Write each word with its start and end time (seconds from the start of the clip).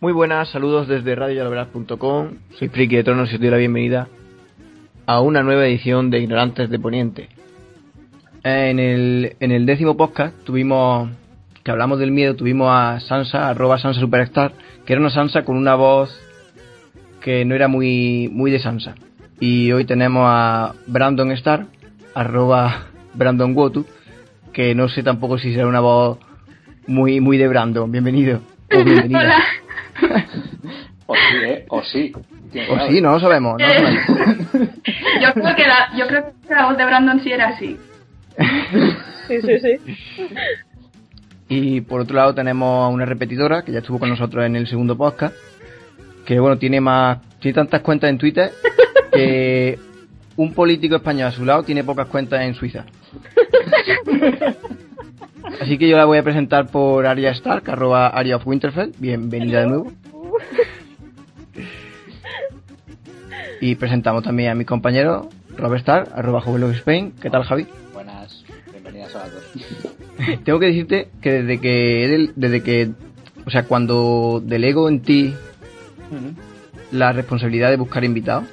Muy 0.00 0.14
buenas, 0.14 0.50
saludos 0.50 0.88
desde 0.88 1.14
radioyaloverás.com. 1.14 2.30
Soy 2.58 2.68
Friki 2.68 2.96
de 2.96 3.04
Tronos 3.04 3.30
y 3.30 3.34
os 3.34 3.40
doy 3.40 3.50
la 3.50 3.58
bienvenida 3.58 4.08
a 5.06 5.20
una 5.20 5.42
nueva 5.42 5.66
edición 5.66 6.10
de 6.10 6.20
Ignorantes 6.20 6.70
de 6.70 6.78
Poniente. 6.78 7.28
En 8.42 8.78
el, 8.78 9.36
en 9.40 9.52
el 9.52 9.66
décimo 9.66 9.96
podcast 9.96 10.36
tuvimos, 10.44 11.10
que 11.62 11.70
hablamos 11.70 11.98
del 11.98 12.10
miedo, 12.10 12.36
tuvimos 12.36 12.68
a 12.70 13.00
Sansa, 13.00 13.48
arroba 13.48 13.78
Sansa 13.78 14.00
Superstar, 14.00 14.52
que 14.84 14.92
era 14.92 15.00
una 15.00 15.10
Sansa 15.10 15.44
con 15.44 15.56
una 15.56 15.74
voz 15.74 16.18
que 17.20 17.44
no 17.44 17.54
era 17.54 17.68
muy, 17.68 18.28
muy 18.32 18.50
de 18.50 18.60
Sansa. 18.60 18.94
Y 19.38 19.72
hoy 19.72 19.84
tenemos 19.84 20.22
a 20.26 20.74
Brandon 20.86 21.32
Star, 21.32 21.66
arroba 22.14 22.86
Brandon 23.14 23.56
Wotu, 23.56 23.86
que 24.52 24.74
no 24.74 24.88
sé 24.88 25.02
tampoco 25.02 25.38
si 25.38 25.52
será 25.52 25.66
una 25.66 25.80
voz 25.80 26.18
muy, 26.86 27.20
muy 27.20 27.38
de 27.38 27.48
Brandon. 27.48 27.90
Bienvenido. 27.90 28.40
O 28.72 28.84
bienvenida. 28.84 29.36
Hola. 30.02 30.26
O 31.06 31.14
sí, 31.16 31.36
¿eh? 31.44 31.64
O 31.68 31.82
sí. 31.82 32.12
¿Quién 32.52 32.70
O 32.70 32.88
sí, 32.88 33.00
no 33.00 33.12
lo 33.12 33.20
sabemos. 33.20 33.58
No 33.58 33.66
lo 33.66 33.74
sabemos. 33.74 34.70
Yo 35.22 35.32
creo 35.34 35.56
que 35.56 35.66
la, 35.66 35.90
yo 35.96 36.06
creo 36.06 36.32
que 36.46 36.54
la 36.54 36.66
voz 36.66 36.76
de 36.76 36.84
Brandon 36.84 37.20
sí 37.20 37.32
era 37.32 37.48
así. 37.48 37.76
Sí, 39.28 39.40
sí, 39.42 39.58
sí. 39.60 39.78
Y 41.48 41.80
por 41.80 42.00
otro 42.00 42.16
lado 42.16 42.34
tenemos 42.34 42.84
a 42.84 42.88
una 42.88 43.04
repetidora 43.04 43.62
que 43.62 43.72
ya 43.72 43.80
estuvo 43.80 43.98
con 43.98 44.08
nosotros 44.08 44.44
en 44.44 44.56
el 44.56 44.66
segundo 44.66 44.96
podcast, 44.96 45.34
que 46.24 46.38
bueno, 46.38 46.58
tiene 46.58 46.80
más 46.80 47.18
tiene 47.40 47.54
tantas 47.54 47.80
cuentas 47.82 48.10
en 48.10 48.18
Twitter 48.18 48.52
que 49.12 49.78
un 50.36 50.54
político 50.54 50.96
español 50.96 51.28
a 51.28 51.32
su 51.32 51.44
lado 51.44 51.62
tiene 51.64 51.84
pocas 51.84 52.06
cuentas 52.06 52.42
en 52.42 52.54
Suiza. 52.54 52.84
Así 55.60 55.76
que 55.76 55.88
yo 55.88 55.96
la 55.96 56.04
voy 56.04 56.18
a 56.18 56.22
presentar 56.22 56.68
por 56.68 57.06
Aria 57.06 57.30
Stark, 57.32 57.68
arroba 57.68 58.08
Aria 58.08 58.36
of 58.36 58.46
Winterfell. 58.46 58.92
Bienvenida 58.98 59.60
de 59.60 59.66
nuevo. 59.66 59.92
Y 63.60 63.74
presentamos 63.74 64.22
también 64.22 64.50
a 64.50 64.54
mi 64.54 64.64
compañero 64.64 65.28
Robert 65.56 65.80
Stark, 65.80 66.08
arroba 66.14 66.40
Joven 66.40 66.64
of 66.64 66.72
Spain. 66.76 67.12
¿Qué 67.20 67.28
tal, 67.30 67.44
Javi? 67.44 67.66
Buenas, 67.92 68.42
bienvenidas 68.72 69.14
a 69.14 69.18
las 69.20 69.32
dos. 69.34 69.44
Tengo 70.44 70.58
que 70.58 70.66
decirte 70.66 71.08
que 71.20 71.30
desde 71.42 71.60
que 71.60 72.04
eres- 72.04 72.30
desde 72.36 72.62
que 72.62 72.90
o 73.46 73.50
sea, 73.50 73.64
cuando 73.64 74.42
delego 74.44 74.88
en 74.88 75.00
ti 75.00 75.34
la 76.92 77.12
responsabilidad 77.12 77.70
de 77.70 77.76
buscar 77.76 78.04
invitados 78.04 78.44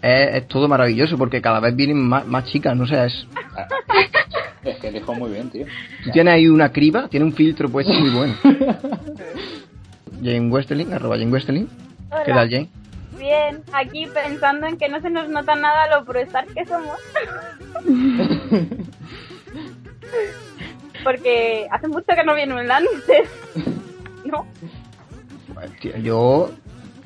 es, 0.00 0.34
es 0.36 0.48
todo 0.48 0.68
maravilloso 0.68 1.18
porque 1.18 1.40
cada 1.42 1.60
vez 1.60 1.74
vienen 1.76 1.98
más, 1.98 2.26
más 2.26 2.44
chicas, 2.46 2.76
no 2.76 2.86
sé, 2.86 3.04
es, 3.06 3.26
Es 4.64 4.76
que 4.78 4.88
elijo 4.88 5.14
muy 5.14 5.30
bien, 5.30 5.50
tío. 5.50 5.66
tú 6.04 6.10
tienes 6.10 6.32
ahí 6.34 6.48
una 6.48 6.72
criba, 6.72 7.08
tiene 7.08 7.26
un 7.26 7.34
filtro 7.34 7.68
puesto 7.68 7.92
muy 7.92 8.10
bueno. 8.10 8.34
Jane 10.22 10.48
Westerling, 10.48 10.92
arroba 10.94 11.18
Jane 11.18 11.30
Westerling. 11.30 11.66
¿Qué 12.24 12.32
tal, 12.32 12.48
Jane? 12.50 12.68
Bien, 13.24 13.62
aquí 13.72 14.06
pensando 14.06 14.66
en 14.66 14.76
que 14.76 14.86
no 14.90 15.00
se 15.00 15.08
nos 15.08 15.30
nota 15.30 15.54
nada 15.54 15.88
lo 15.98 16.04
prostar 16.04 16.44
que 16.48 16.66
somos. 16.66 16.98
Porque 21.02 21.66
hace 21.70 21.88
mucho 21.88 22.04
que 22.14 22.22
no 22.22 22.34
viene 22.34 22.52
un 22.54 22.68
Lannister. 22.68 23.24
¿No? 24.26 24.46
Yo. 26.02 26.50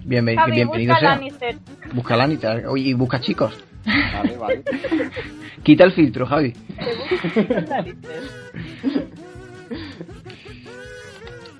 bienven- 0.04 0.34
que 0.34 0.40
Javi, 0.40 0.52
bienvenido 0.56 0.94
busca 0.94 1.00
sea. 1.00 1.10
Lannister. 1.10 1.56
Busca 1.92 2.16
Lannister. 2.16 2.66
Oye, 2.66 2.88
y 2.88 2.94
busca 2.94 3.20
chicos. 3.20 3.54
Vale, 3.86 4.36
vale. 4.36 4.62
Quita 5.62 5.84
el 5.84 5.92
filtro, 5.92 6.26
Javi. 6.26 6.52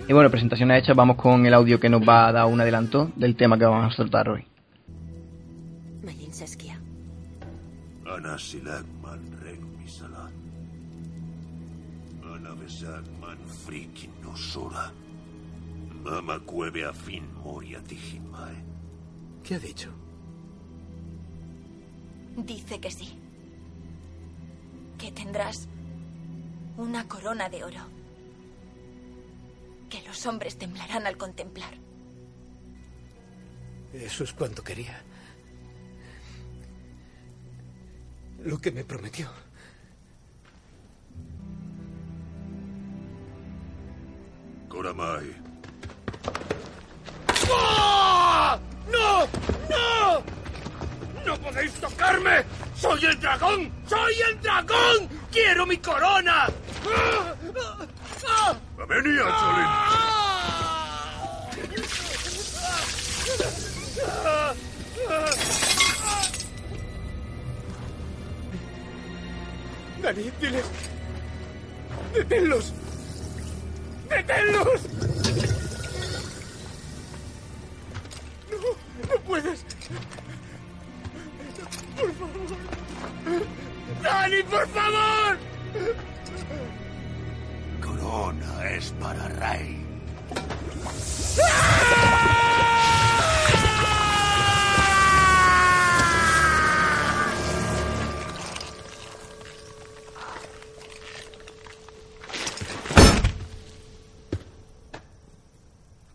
Y 0.09 0.15
bueno, 0.15 0.31
presentaciones 0.31 0.83
hechas, 0.83 0.97
vamos 0.97 1.17
con 1.17 1.45
el 1.45 1.53
audio 1.53 1.79
que 1.79 1.91
nos 1.91 2.01
va 2.01 2.29
a 2.29 2.33
dar 2.33 2.47
un 2.47 2.59
adelanto 2.59 3.13
del 3.15 3.37
tema 3.37 3.59
que 3.59 3.67
vamos 3.67 3.93
a 3.93 3.97
tratar 3.97 4.31
hoy. 4.31 4.43
¿Qué 19.45 19.57
ha 19.57 19.59
dicho? 19.59 19.91
Dice 22.35 22.81
que 22.81 22.91
sí. 22.91 23.19
Que 24.97 25.13
tendrás 25.13 25.69
una 26.79 27.07
corona 27.07 27.51
de 27.51 27.63
oro. 27.63 27.98
Que 29.89 30.03
los 30.03 30.27
hombres 30.27 30.59
temblarán 30.59 31.07
al 31.07 31.17
contemplar. 31.17 31.75
Eso 33.93 34.25
es 34.25 34.33
cuanto 34.33 34.63
quería. 34.63 35.03
Lo 38.45 38.59
que 38.59 38.71
me 38.71 38.85
prometió. 38.85 39.29
Koramai. 44.69 45.35
¡No! 48.93 49.27
¡No! 49.69 50.23
¡No 51.27 51.41
podéis 51.41 51.73
tocarme! 51.75 52.45
¡Soy 52.75 53.05
el 53.07 53.19
dragón! 53.21 53.73
¡Soy 53.87 54.15
el 54.31 54.41
dragón! 54.41 55.09
¡Quiero 55.33 55.67
mi 55.67 55.79
corona! 55.79 56.47
¡Ah! 56.87 57.35
Venía. 58.89 59.25
Dani, 70.03 70.31
diles. 70.41 70.65
¡Deténlos! 72.15 72.73
¡Deténlos! 74.09 74.81
No, 78.51 78.59
no 79.09 79.21
puedes. 79.27 79.65
Por 81.97 82.13
favor. 82.15 82.57
Dani, 84.03 84.43
por 84.45 84.69
favor. 84.69 86.08
Corona 88.09 88.71
es 88.71 88.91
para 88.93 89.29
Rey. 89.29 89.85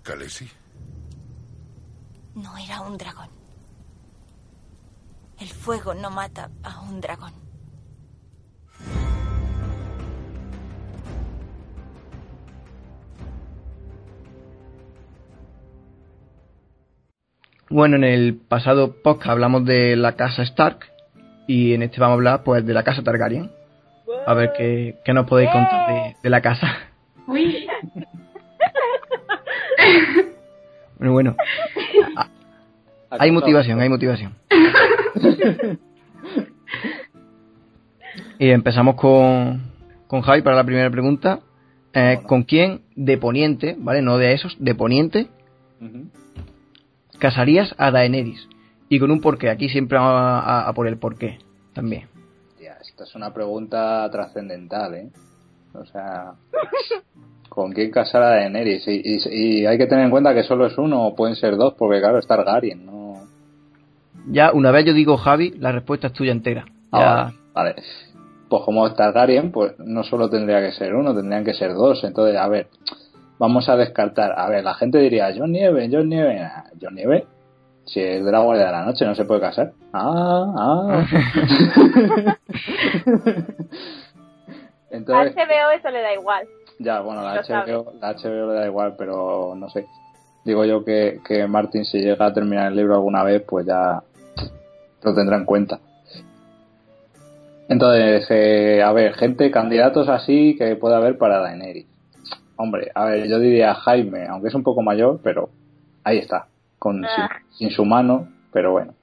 Khaleesi. 0.01 0.49
No 2.33 2.57
era 2.57 2.81
un 2.81 2.97
dragón. 2.97 3.29
El 5.37 5.49
fuego 5.49 5.93
no 5.93 6.09
mata 6.09 6.49
a 6.63 6.79
un 6.79 6.99
dragón. 6.99 7.42
Bueno, 17.73 17.95
en 17.95 18.03
el 18.03 18.35
pasado 18.35 19.01
podcast 19.01 19.31
hablamos 19.31 19.65
de 19.65 19.95
la 19.95 20.11
casa 20.11 20.43
Stark 20.43 20.85
y 21.47 21.73
en 21.73 21.81
este 21.81 21.99
vamos 21.99 22.11
a 22.11 22.17
hablar 22.17 22.43
pues 22.43 22.63
de 22.63 22.71
la 22.71 22.83
casa 22.83 23.01
Targaryen. 23.01 23.49
A 24.27 24.35
ver 24.35 24.51
qué, 24.55 24.99
qué 25.03 25.11
nos 25.11 25.25
podéis 25.25 25.49
contar 25.49 25.87
de, 25.91 26.15
de 26.21 26.29
la 26.29 26.39
casa. 26.39 26.67
Uy. 27.25 27.65
Bueno, 30.99 31.13
bueno. 31.13 31.35
Ah, 32.15 32.29
Hay 33.09 33.31
motivación, 33.31 33.81
hay 33.81 33.89
motivación. 33.89 34.35
Y 38.37 38.51
empezamos 38.51 38.93
con, 38.97 39.63
con 40.05 40.21
Javi 40.21 40.43
para 40.43 40.57
la 40.57 40.63
primera 40.63 40.91
pregunta. 40.91 41.39
Eh, 41.91 42.19
¿Con 42.27 42.43
quién 42.43 42.81
de 42.95 43.17
Poniente, 43.17 43.75
¿vale? 43.79 44.03
No 44.03 44.19
de 44.19 44.33
esos, 44.33 44.55
de 44.59 44.75
Poniente. 44.75 45.27
Casarías 47.23 47.73
a 47.77 47.89
Daenerys? 47.89 48.49
Y 48.89 48.99
con 48.99 49.09
un 49.09 49.21
porqué. 49.21 49.49
Aquí 49.49 49.69
siempre 49.69 49.97
a, 49.97 50.01
a- 50.39 50.67
a 50.67 50.73
por 50.73 50.87
el 50.87 50.97
porqué 50.97 51.39
también. 51.73 52.07
Tía, 52.59 52.75
esta 52.81 53.05
es 53.05 53.15
una 53.15 53.33
pregunta 53.33 54.07
trascendental, 54.11 54.93
¿eh? 54.93 55.09
O 55.73 55.85
sea, 55.85 56.33
¿con 57.49 57.71
quién 57.71 57.89
casar 57.91 58.21
a 58.23 58.29
Daenerys? 58.31 58.85
Y, 58.87 59.01
y- 59.05 59.61
y 59.61 59.65
hay 59.65 59.77
que 59.77 59.87
tener 59.87 60.03
en 60.05 60.11
cuenta 60.11 60.33
que 60.33 60.43
solo 60.43 60.67
es 60.67 60.77
uno 60.77 61.07
o 61.07 61.15
pueden 61.15 61.35
ser 61.37 61.55
dos, 61.55 61.73
porque 61.77 61.99
claro, 62.01 62.19
es 62.19 62.27
Targaryen, 62.27 62.85
¿no? 62.85 63.13
Ya, 64.27 64.51
una 64.53 64.71
vez 64.71 64.85
yo 64.85 64.93
digo 64.93 65.15
Javi, 65.17 65.51
la 65.59 65.71
respuesta 65.71 66.07
es 66.07 66.13
tuya 66.13 66.31
entera. 66.33 66.65
Ah, 66.91 67.31
Ya- 67.31 67.37
vale. 67.53 67.75
Pues 68.49 68.63
como 68.65 68.85
es 68.85 68.95
Targaryen, 68.95 69.51
pues 69.51 69.73
no 69.79 70.03
solo 70.03 70.29
tendría 70.29 70.59
que 70.61 70.73
ser 70.73 70.93
uno, 70.93 71.15
tendrían 71.15 71.43
que 71.45 71.53
ser 71.55 71.73
dos. 71.73 72.03
Entonces, 72.03 72.37
a 72.37 72.47
ver, 72.49 72.67
vamos 73.43 73.67
a 73.67 73.75
descartar. 73.75 74.39
A 74.39 74.47
ver, 74.47 74.63
la 74.63 74.73
gente 74.73 74.99
diría, 74.99 75.33
John 75.35 75.51
Nieve, 75.51 75.89
John 75.91 76.07
Nieve. 76.07 76.49
John 76.81 76.95
Nieve, 76.95 77.27
si 77.85 77.99
es 77.99 78.23
de 78.23 78.31
la 78.31 78.39
Guardia 78.39 78.67
de 78.67 78.71
la 78.71 78.85
Noche, 78.85 79.05
no 79.05 79.13
se 79.15 79.25
puede 79.25 79.41
casar. 79.41 79.73
Ah, 79.91 80.53
ah. 80.57 81.05
A 81.05 81.05
Entonces, 84.91 85.35
HBO 85.35 85.71
eso 85.77 85.89
le 85.89 86.01
da 86.01 86.13
igual. 86.13 86.47
ya, 86.79 87.01
bueno, 87.01 87.21
la. 87.21 87.41
HBO, 87.41 87.91
la 87.99 88.13
HBO 88.13 88.53
le 88.53 88.59
da 88.59 88.65
igual, 88.65 88.95
pero 88.97 89.55
no 89.57 89.69
sé. 89.69 89.87
Digo 90.45 90.63
yo 90.63 90.85
que, 90.85 91.19
que 91.27 91.45
Martin, 91.45 91.83
si 91.83 91.99
llega 91.99 92.27
a 92.27 92.33
terminar 92.33 92.67
el 92.67 92.77
libro 92.77 92.93
alguna 92.93 93.23
vez, 93.23 93.43
pues 93.45 93.65
ya 93.65 94.01
lo 95.01 95.13
tendrá 95.13 95.35
en 95.35 95.43
cuenta. 95.43 95.79
Entonces, 97.67 98.25
eh, 98.29 98.81
a 98.81 98.93
ver, 98.93 99.15
gente, 99.15 99.51
candidatos 99.51 100.07
así 100.07 100.55
que 100.57 100.77
puede 100.77 100.95
haber 100.95 101.17
para 101.17 101.39
Daenerys. 101.39 101.92
Hombre, 102.55 102.91
a 102.93 103.05
ver, 103.05 103.27
yo 103.27 103.39
diría 103.39 103.73
Jaime, 103.75 104.27
aunque 104.27 104.47
es 104.49 104.55
un 104.55 104.63
poco 104.63 104.81
mayor, 104.81 105.19
pero 105.23 105.49
ahí 106.03 106.17
está, 106.19 106.47
con 106.79 107.03
Ah. 107.03 107.09
sin, 107.49 107.69
sin 107.69 107.69
su 107.71 107.83
mano, 107.85 108.27
pero 108.51 108.71
bueno, 108.71 108.93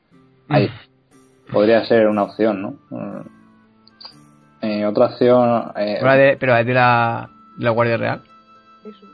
ahí 0.49 0.71
podría 1.53 1.85
ser 1.85 2.07
una 2.09 2.23
opción, 2.25 2.63
¿no? 2.63 2.75
Mm. 2.91 3.21
Eh, 4.63 4.87
otra 4.87 5.07
opción, 5.07 5.73
eh, 5.77 5.97
Pero 6.01 6.13
es 6.13 6.19
de, 6.19 6.37
pero 6.39 6.57
es 6.57 6.67
de 6.67 6.75
la, 6.75 7.31
de 7.57 7.65
la 7.65 7.71
Guardia 7.71 7.97
Real. 7.97 8.23
Eso. 8.85 9.07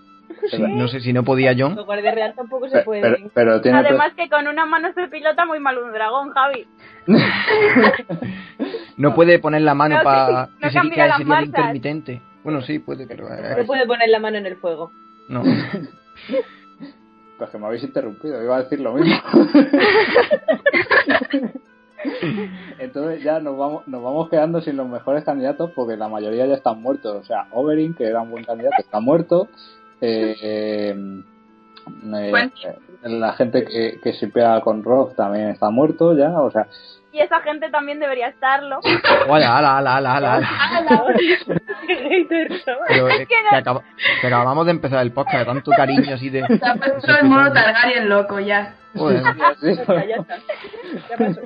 Sí, 0.51 0.59
No 0.63 0.87
sé 0.89 1.01
si 1.01 1.13
no 1.13 1.25
podía 1.25 1.55
John. 1.57 1.75
Los 1.77 1.87
guardias 1.87 2.15
real 2.15 2.35
tampoco 2.37 2.67
se 2.69 2.73
pero, 2.75 2.85
pueden. 2.85 3.03
pero, 3.03 3.31
pero 3.35 3.61
tiene 3.63 3.79
Además 3.79 4.13
que 4.15 4.29
con 4.29 4.47
una 4.47 4.67
mano 4.67 4.89
se 4.95 5.09
pilota 5.09 5.45
muy 5.47 5.59
mal 5.61 5.79
un 5.79 5.93
dragón, 5.93 6.31
Javi. 6.31 6.67
No 8.97 9.15
puede 9.15 9.39
poner 9.39 9.63
la 9.63 9.75
mano 9.75 9.97
No, 9.99 10.03
para 10.03 10.27
que- 10.27 10.33
no 10.33 10.47
que, 10.61 10.61
que 10.61 10.67
las 10.71 10.83
sería 10.83 11.19
el 11.19 11.27
marchas. 11.27 11.47
intermitente. 11.49 12.21
Bueno, 12.47 12.63
sí, 12.63 12.79
puede, 12.79 13.09
pero... 13.09 13.27
eh, 13.27 13.57
Se 13.57 13.65
puede 13.65 13.85
poner 13.89 14.09
la 14.09 14.21
mano 14.21 14.39
en 14.39 14.47
el 14.47 14.57
fuego. 14.57 14.93
no. 15.29 15.43
Pues 17.39 17.51
que 17.51 17.59
me 17.59 17.67
habéis 17.67 17.83
interrumpido, 17.83 18.43
iba 18.43 18.57
a 18.57 18.63
decir 18.63 18.81
lo 18.81 18.95
mismo. 18.95 19.13
Entonces 22.79 23.23
ya 23.23 23.41
nos 23.41 23.57
vamos, 23.59 23.87
nos 23.89 24.03
vamos 24.03 24.29
quedando 24.31 24.61
sin 24.61 24.77
los 24.77 24.89
mejores 24.89 25.25
candidatos 25.25 25.71
porque 25.75 25.97
la 25.97 26.09
mayoría 26.09 26.47
ya 26.47 26.55
están 26.55 26.81
muertos. 26.81 27.17
O 27.17 27.25
sea, 27.25 27.49
Oberyn, 27.53 27.95
que 27.95 28.05
era 28.05 28.23
un 28.23 28.31
buen 28.31 28.45
candidato, 28.45 28.77
está 28.79 29.01
muerto. 29.01 29.49
Eh, 30.01 30.35
eh, 30.41 30.95
eh, 32.15 32.51
eh, 33.03 33.09
la 33.09 33.33
gente 33.35 33.65
que, 33.65 33.99
que 34.03 34.13
se 34.15 34.29
pega 34.29 34.61
con 34.63 34.83
Rock 34.83 35.15
también 35.17 35.49
está 35.49 35.71
muerto 35.71 36.17
ya. 36.17 36.41
O 36.41 36.51
sea, 36.51 36.69
Y 37.17 37.21
esa 37.21 37.41
gente 37.41 37.71
también 37.71 37.99
debería 37.99 38.29
estarlo. 38.29 38.79
Ala, 39.27 39.57
ala, 39.57 39.77
ala, 39.79 39.97
ala, 39.97 40.17
ala. 40.35 40.49
Pero 42.89 43.09
eh, 43.09 43.27
que, 43.27 43.57
acaba- 43.57 43.83
que 44.21 44.27
acabamos 44.27 44.67
de 44.67 44.73
empezar 44.73 45.01
el 45.01 45.13
podcast 45.13 45.39
de 45.39 45.45
tanto 45.47 45.71
cariño 45.71 46.15
así 46.15 46.29
de... 46.29 46.47
Se 46.47 47.11
ha 47.11 47.19
el 47.21 47.25
mono 47.27 47.51
Targaryen 47.55 48.09
loco 48.11 48.39
ya. 48.39 48.75
Joder. 48.95 49.23
sí. 49.61 49.75
Ya 49.77 49.83
está, 49.83 50.05
ya 50.05 50.17
está. 50.17 50.37
Ya 51.09 51.17
pasó. 51.17 51.41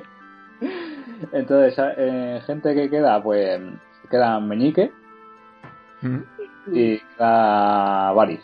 entonces 1.31 1.75
eh, 1.97 2.41
gente 2.45 2.75
que 2.75 2.89
queda, 2.89 3.23
pues 3.23 3.61
queda 4.09 4.39
Meñique 4.41 4.91
Mm. 6.01 6.17
y 6.73 6.97
queda 6.97 8.11
Varys. 8.11 8.41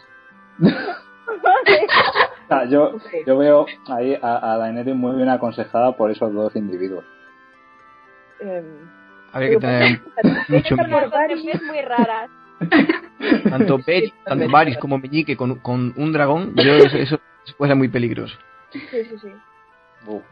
O 0.62 2.47
sea, 2.47 2.65
yo, 2.69 2.94
yo 3.25 3.38
veo 3.38 3.65
ahí 3.89 4.18
a, 4.21 4.53
a 4.53 4.57
Daenerys 4.57 4.95
muy 4.95 5.15
bien 5.18 5.27
aconsejada 5.30 5.91
por 5.97 6.09
esos 6.12 6.31
dos 6.33 6.56
individuos. 6.56 7.03
Em, 8.39 8.89
Habría 9.34 9.50
que 9.51 9.57
tener 9.57 10.01
mucho 10.50 10.75
miedo. 10.75 11.63
muy 11.63 11.81
raras. 11.81 12.30
Tanto, 13.50 13.78
Beri- 13.80 14.13
tanto 14.25 14.50
Varys 14.50 14.78
como 14.78 14.98
Meñique 14.98 15.36
con, 15.38 15.60
con 15.60 15.94
un 15.95 16.12
dragón, 16.13 16.54
yo 16.56 16.75
eso, 16.75 16.98
eso 16.98 17.19
ser 17.68 17.75
muy 17.75 17.88
peligroso. 17.88 18.36
sí, 18.72 18.80
sí, 18.92 19.18
sí. 19.22 19.34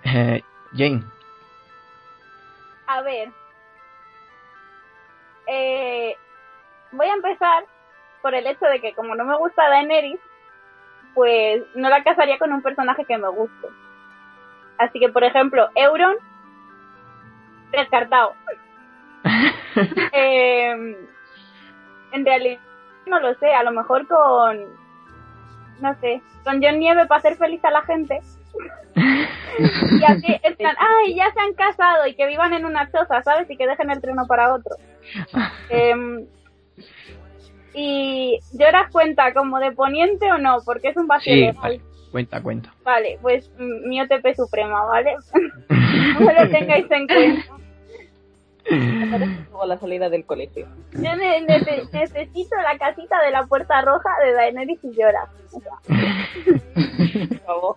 Eh, 0.04 0.42
Jane, 0.75 1.04
A 2.88 3.02
ver. 3.02 3.30
Eh, 5.48 6.16
voy 6.92 7.08
a 7.08 7.13
empezar 7.13 7.66
por 8.22 8.34
el 8.34 8.48
hecho 8.48 8.66
de 8.66 8.81
que 8.81 8.94
como 8.94 9.16
no 9.16 9.25
me 9.25 9.38
gusta 9.38 9.68
Daenerys, 9.69 10.19
pues 11.13 11.63
no 11.75 11.90
la 11.90 12.04
casaría 12.04 12.38
con 12.40 12.51
un 12.54 12.62
personaje 12.62 13.06
que 13.06 13.18
me 13.18 13.30
guste. 13.30 13.68
Así 14.78 15.00
que, 15.00 15.10
por 15.10 15.24
ejemplo, 15.24 15.69
Euron, 15.75 16.16
descartado. 17.71 18.33
Eh, 20.13 20.71
en 22.13 22.25
realidad, 22.25 22.62
no 23.07 23.19
lo 23.19 23.33
sé, 23.35 23.53
a 23.53 23.63
lo 23.63 23.71
mejor 23.71 24.07
con, 24.07 24.57
no 25.81 26.00
sé, 26.00 26.21
con 26.45 26.63
John 26.63 26.79
Nieve 26.79 27.06
para 27.07 27.19
hacer 27.19 27.35
feliz 27.35 27.63
a 27.65 27.71
la 27.71 27.81
gente. 27.81 28.21
y 28.95 30.03
así, 30.06 30.39
plan, 30.57 30.75
ay, 30.79 31.15
ya 31.15 31.29
se 31.33 31.39
han 31.41 31.53
casado 31.56 32.07
y 32.07 32.15
que 32.15 32.25
vivan 32.25 32.53
en 32.53 32.65
una 32.65 32.89
choza, 32.89 33.22
¿sabes? 33.24 33.50
Y 33.50 33.57
que 33.57 33.67
dejen 33.67 33.91
el 33.91 34.01
trono 34.01 34.25
para 34.27 34.53
otro. 34.53 34.75
Em, 35.69 36.25
y 37.74 38.39
lloras 38.53 38.89
cuenta 38.91 39.34
como 39.34 39.60
de 39.60 39.74
poniente 39.74 40.31
o 40.31 40.38
no, 40.38 40.60
porque 40.63 40.89
es 40.89 40.98
un 40.98 41.07
vacío 41.07 41.34
sí, 41.34 41.39
legal. 41.41 41.55
vale, 41.62 41.81
cuenta, 42.15 42.41
cuenta. 42.41 42.74
Vale, 42.86 43.19
pues 43.22 43.51
mm, 43.60 43.89
mi 43.89 44.00
OTP 44.00 44.34
suprema, 44.38 44.86
¿vale? 44.86 45.15
no 46.17 46.31
lo 46.31 46.50
tengáis 46.50 46.89
en 46.89 47.07
cuenta. 47.07 47.43
Luego 48.69 49.63
a 49.63 49.67
la 49.67 49.77
salida 49.77 50.10
del 50.10 50.24
colegio. 50.25 50.65
Yo 50.93 51.13
ne- 51.17 51.45
nece- 51.45 51.89
necesito 51.91 52.55
la 52.55 52.77
casita 52.77 53.22
de 53.22 53.31
la 53.31 53.45
puerta 53.48 53.81
roja 53.81 54.10
de 54.24 54.31
Daenerys 54.31 54.79
y 54.86 54.91
llora. 54.95 55.27
O 55.51 55.60
sea, 55.60 55.74
Por 57.27 57.39
favor. 57.39 57.75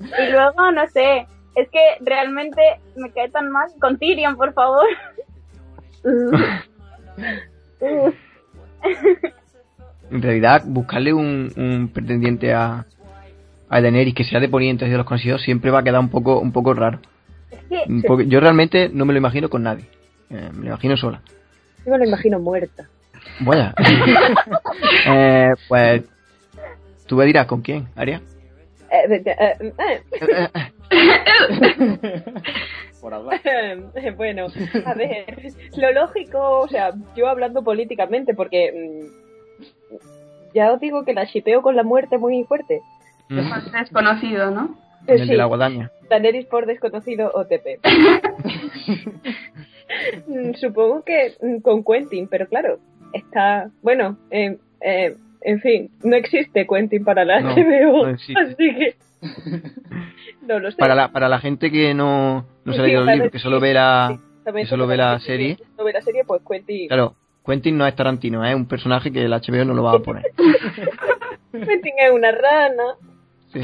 y 0.00 0.32
luego, 0.32 0.70
no 0.72 0.86
sé, 0.88 1.26
es 1.54 1.68
que 1.68 1.80
realmente 2.00 2.62
me 2.96 3.10
cae 3.12 3.28
tan 3.28 3.50
mal. 3.50 3.68
Con 3.78 3.98
Tyrion, 3.98 4.36
por 4.38 4.54
favor. 4.54 4.86
En 10.10 10.22
realidad, 10.22 10.62
buscarle 10.66 11.12
un, 11.12 11.52
un 11.56 11.88
pretendiente 11.92 12.52
a, 12.52 12.84
a 13.70 13.80
Daenerys 13.80 14.14
que 14.14 14.24
sea 14.24 14.40
de 14.40 14.48
Poniente 14.48 14.86
y 14.86 14.90
de 14.90 14.96
los 14.98 15.06
conocidos 15.06 15.42
siempre 15.42 15.70
va 15.70 15.78
a 15.78 15.82
quedar 15.82 16.00
un 16.00 16.10
poco, 16.10 16.38
un 16.40 16.52
poco 16.52 16.74
raro. 16.74 16.98
Es 17.50 17.58
que 17.68 17.84
Un 17.90 18.02
poco- 18.02 18.22
yo 18.22 18.40
realmente 18.40 18.90
no 18.92 19.04
me 19.04 19.12
lo 19.14 19.18
imagino 19.18 19.48
con 19.48 19.62
nadie. 19.62 19.84
Eh, 20.28 20.50
me 20.52 20.60
lo 20.62 20.66
imagino 20.66 20.96
sola. 20.96 21.22
Yo 21.86 21.92
me 21.92 21.98
lo 21.98 22.04
imagino 22.04 22.38
muerta. 22.38 22.88
Vaya. 23.40 23.74
eh, 25.06 25.50
pues, 25.68 26.02
tú 27.06 27.16
me 27.16 27.24
dirás 27.26 27.46
con 27.46 27.62
quién, 27.62 27.88
Aria. 27.96 28.20
Eh, 28.90 29.22
eh, 29.24 30.00
Por 33.00 33.14
hablar. 33.14 33.40
Bueno, 34.16 34.46
a 34.84 34.94
ver, 34.94 35.24
lo 35.76 35.92
lógico, 35.92 36.60
o 36.60 36.68
sea, 36.68 36.92
yo 37.16 37.28
hablando 37.28 37.62
políticamente, 37.62 38.34
porque 38.34 38.72
mm, 38.72 39.94
ya 40.54 40.72
os 40.72 40.80
digo 40.80 41.04
que 41.04 41.14
la 41.14 41.24
shipeo 41.24 41.62
con 41.62 41.76
la 41.76 41.82
muerte 41.82 42.18
muy 42.18 42.44
fuerte. 42.44 42.80
Más 43.30 43.70
desconocido, 43.72 44.50
¿no? 44.50 44.76
Eh, 45.06 45.14
el 45.14 45.22
sí, 45.22 45.28
de 45.30 45.36
la 45.36 45.44
guadaña. 45.46 45.90
Daenerys 46.08 46.46
por 46.46 46.66
desconocido 46.66 47.30
OTP. 47.34 47.80
Mm, 50.28 50.54
Supongo 50.54 51.02
que 51.02 51.34
mm, 51.42 51.60
con 51.62 51.82
Quentin, 51.82 52.28
pero 52.28 52.46
claro, 52.46 52.78
está, 53.12 53.70
bueno, 53.82 54.18
eh, 54.30 54.56
eh, 54.80 55.16
en 55.40 55.60
fin, 55.60 55.90
no 56.04 56.14
existe 56.14 56.66
Quentin 56.66 57.04
para 57.04 57.24
la 57.24 57.40
No, 57.40 57.54
HBO, 57.54 58.06
no 58.06 58.14
así 58.14 58.34
que 58.56 58.94
No 60.46 60.58
lo 60.60 60.70
sé. 60.70 60.76
Para 60.76 60.94
la, 60.94 61.10
para 61.10 61.28
la 61.28 61.40
gente 61.40 61.70
que 61.70 61.92
no, 61.92 62.46
no 62.64 62.72
se 62.72 62.80
ha 62.80 62.84
leído 62.84 63.02
el 63.02 63.08
libro, 63.08 63.30
que 63.30 63.38
solo 63.38 63.58
ve 63.60 63.74
la, 63.74 64.08
sí, 64.08 64.14
exactamente, 64.14 64.66
que 64.66 64.70
solo 64.70 64.86
ve 64.86 64.96
la 64.96 65.18
serie. 65.20 65.56
solo 65.74 65.84
ve 65.86 65.92
la 65.92 66.02
serie, 66.02 66.24
pues 66.24 66.42
Quentin, 66.48 66.88
Claro, 66.88 67.16
Quentin 67.44 67.76
no 67.76 67.86
es 67.86 67.94
Tarantino, 67.96 68.44
es 68.44 68.54
un 68.54 68.66
personaje 68.66 69.10
que 69.12 69.24
el 69.24 69.32
HBO 69.32 69.64
no 69.64 69.74
lo 69.74 69.82
va 69.82 69.94
a 69.94 69.98
poner. 69.98 70.24
Quentin 71.52 71.94
es 71.98 72.12
una 72.12 72.30
rana. 72.30 72.84
Sí. 73.52 73.60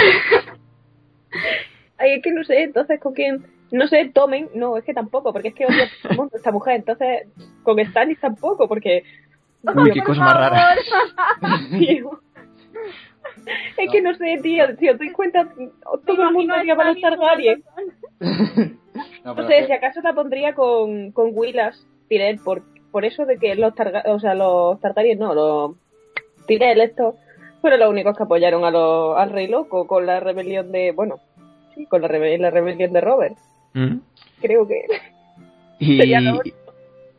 Ay, 1.98 2.12
es 2.14 2.22
que 2.22 2.32
no 2.32 2.44
sé, 2.44 2.62
entonces 2.62 3.00
con 3.00 3.14
quién. 3.14 3.46
No 3.72 3.88
sé, 3.88 4.10
tomen. 4.12 4.48
No, 4.54 4.76
es 4.76 4.84
que 4.84 4.94
tampoco, 4.94 5.32
porque 5.32 5.48
es 5.48 5.54
que 5.54 5.66
odia 5.66 5.88
todo 6.02 6.12
el 6.12 6.16
mundo 6.18 6.36
esta 6.36 6.52
mujer. 6.52 6.76
Entonces, 6.76 7.28
con 7.62 7.78
Stannis 7.84 8.20
tampoco, 8.20 8.68
porque. 8.68 9.02
Uy, 9.62 9.90
qué 9.92 10.02
cosa 10.02 10.20
más 10.20 10.34
rara. 10.34 10.76
Tío. 11.78 12.20
Es 13.76 13.90
que 13.90 14.02
no 14.02 14.14
sé, 14.14 14.38
tío, 14.42 14.64
si 14.78 14.88
os 14.88 14.98
dais 14.98 15.12
cuenta, 15.12 15.48
todo 16.04 16.22
el 16.22 16.32
mundo 16.32 16.54
odia 16.54 16.74
a 16.74 16.84
los 16.84 17.00
Targaryen. 17.00 17.62
No, 19.24 19.46
sé, 19.46 19.66
si 19.66 19.72
acaso 19.72 20.00
la 20.00 20.14
pondría 20.14 20.54
con, 20.54 21.12
con 21.12 21.30
Willas, 21.32 21.86
Tyrell, 22.08 22.40
por, 22.40 22.62
por 22.90 23.04
eso 23.04 23.26
de 23.26 23.38
que 23.38 23.54
los 23.54 23.74
Targaryen, 23.74 24.12
o 24.12 24.20
sea, 24.20 24.34
los 24.34 24.80
Targaryen 24.80 25.18
no, 25.18 25.34
los 25.34 25.72
Tyrell 26.46 26.80
estos 26.80 27.14
fueron 27.66 27.80
los 27.80 27.90
únicos 27.90 28.16
que 28.16 28.22
apoyaron 28.22 28.64
a 28.64 28.70
los, 28.70 29.18
al 29.18 29.30
Rey 29.30 29.48
Loco 29.48 29.88
con 29.88 30.06
la 30.06 30.20
rebelión 30.20 30.70
de, 30.70 30.92
bueno, 30.92 31.16
sí, 31.74 31.84
con 31.86 32.00
la, 32.00 32.06
rebe- 32.06 32.38
la 32.38 32.50
rebelión 32.50 32.92
de 32.92 33.00
Robert. 33.00 33.36
¿Mm? 33.74 33.96
Creo 34.40 34.68
que 34.68 34.84
Y, 35.80 35.96
Sería 36.00 36.20
lo- 36.20 36.40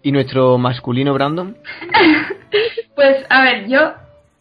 y 0.03 0.11
nuestro 0.13 0.57
masculino 0.57 1.13
Brandon. 1.13 1.57
Pues, 2.95 3.25
a 3.29 3.41
ver, 3.43 3.67
yo, 3.67 3.93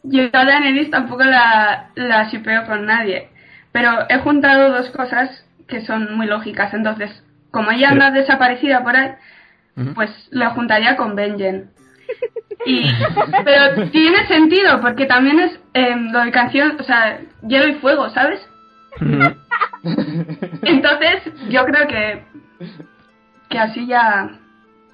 yo 0.05 0.23
a 0.33 0.45
Daenerys 0.45 0.91
tampoco 0.91 1.25
la, 1.25 1.91
la 1.97 2.29
shipeo 2.31 2.65
con 2.67 2.87
nadie. 2.87 3.29
Pero 3.73 3.91
he 4.09 4.19
juntado 4.21 4.71
dos 4.73 4.89
cosas 4.91 5.45
que 5.69 5.81
son 5.85 6.17
muy 6.17 6.27
lógicas. 6.27 6.73
Entonces, 6.73 7.11
como 7.51 7.73
ella 7.73 7.91
anda 7.91 8.11
desaparecida 8.13 8.83
por 8.85 8.97
ahí, 8.97 9.11
pues 9.95 10.11
la 10.31 10.51
juntaría 10.51 10.97
con 10.97 11.17
Benjen. 11.17 11.69
Y, 12.65 12.85
pero 13.45 13.89
tiene 13.91 14.27
sentido, 14.27 14.81
porque 14.81 15.07
también 15.07 15.39
es 15.41 15.61
eh, 15.75 15.95
lo 16.13 16.21
de 16.25 16.31
canción, 16.33 16.77
o 16.81 16.83
sea, 16.83 17.21
hielo 17.47 17.69
y 17.69 17.75
fuego, 17.75 18.09
¿sabes? 18.11 18.41
Entonces, 20.63 21.23
yo 21.49 21.65
creo 21.65 21.87
que, 21.87 22.25
que 23.49 23.59
así 23.59 23.87
ya 23.87 24.31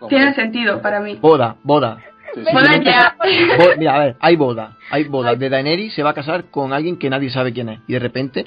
tiene 0.09 0.35
sentido 0.35 0.83
para 0.83 1.01
mí. 1.01 1.19
Boda, 1.21 1.57
boda. 1.63 1.99
Sí, 2.35 2.43
sí. 2.45 2.53
Boda 2.53 2.77
ya. 2.79 3.17
Bo- 3.19 3.77
mira, 3.79 3.95
a 3.95 3.99
ver, 3.99 4.17
hay 4.21 4.37
boda. 4.37 4.77
Hay 4.91 5.05
boda. 5.05 5.35
De 5.35 5.49
Daenerys 5.49 5.95
se 5.95 6.03
va 6.03 6.11
a 6.11 6.15
casar 6.15 6.45
con 6.51 6.73
alguien 6.73 6.99
que 6.99 7.11
nadie 7.11 7.31
sabe 7.31 7.53
quién 7.53 7.69
es. 7.69 7.81
Y 7.87 7.93
de 7.93 7.99
repente 7.99 8.47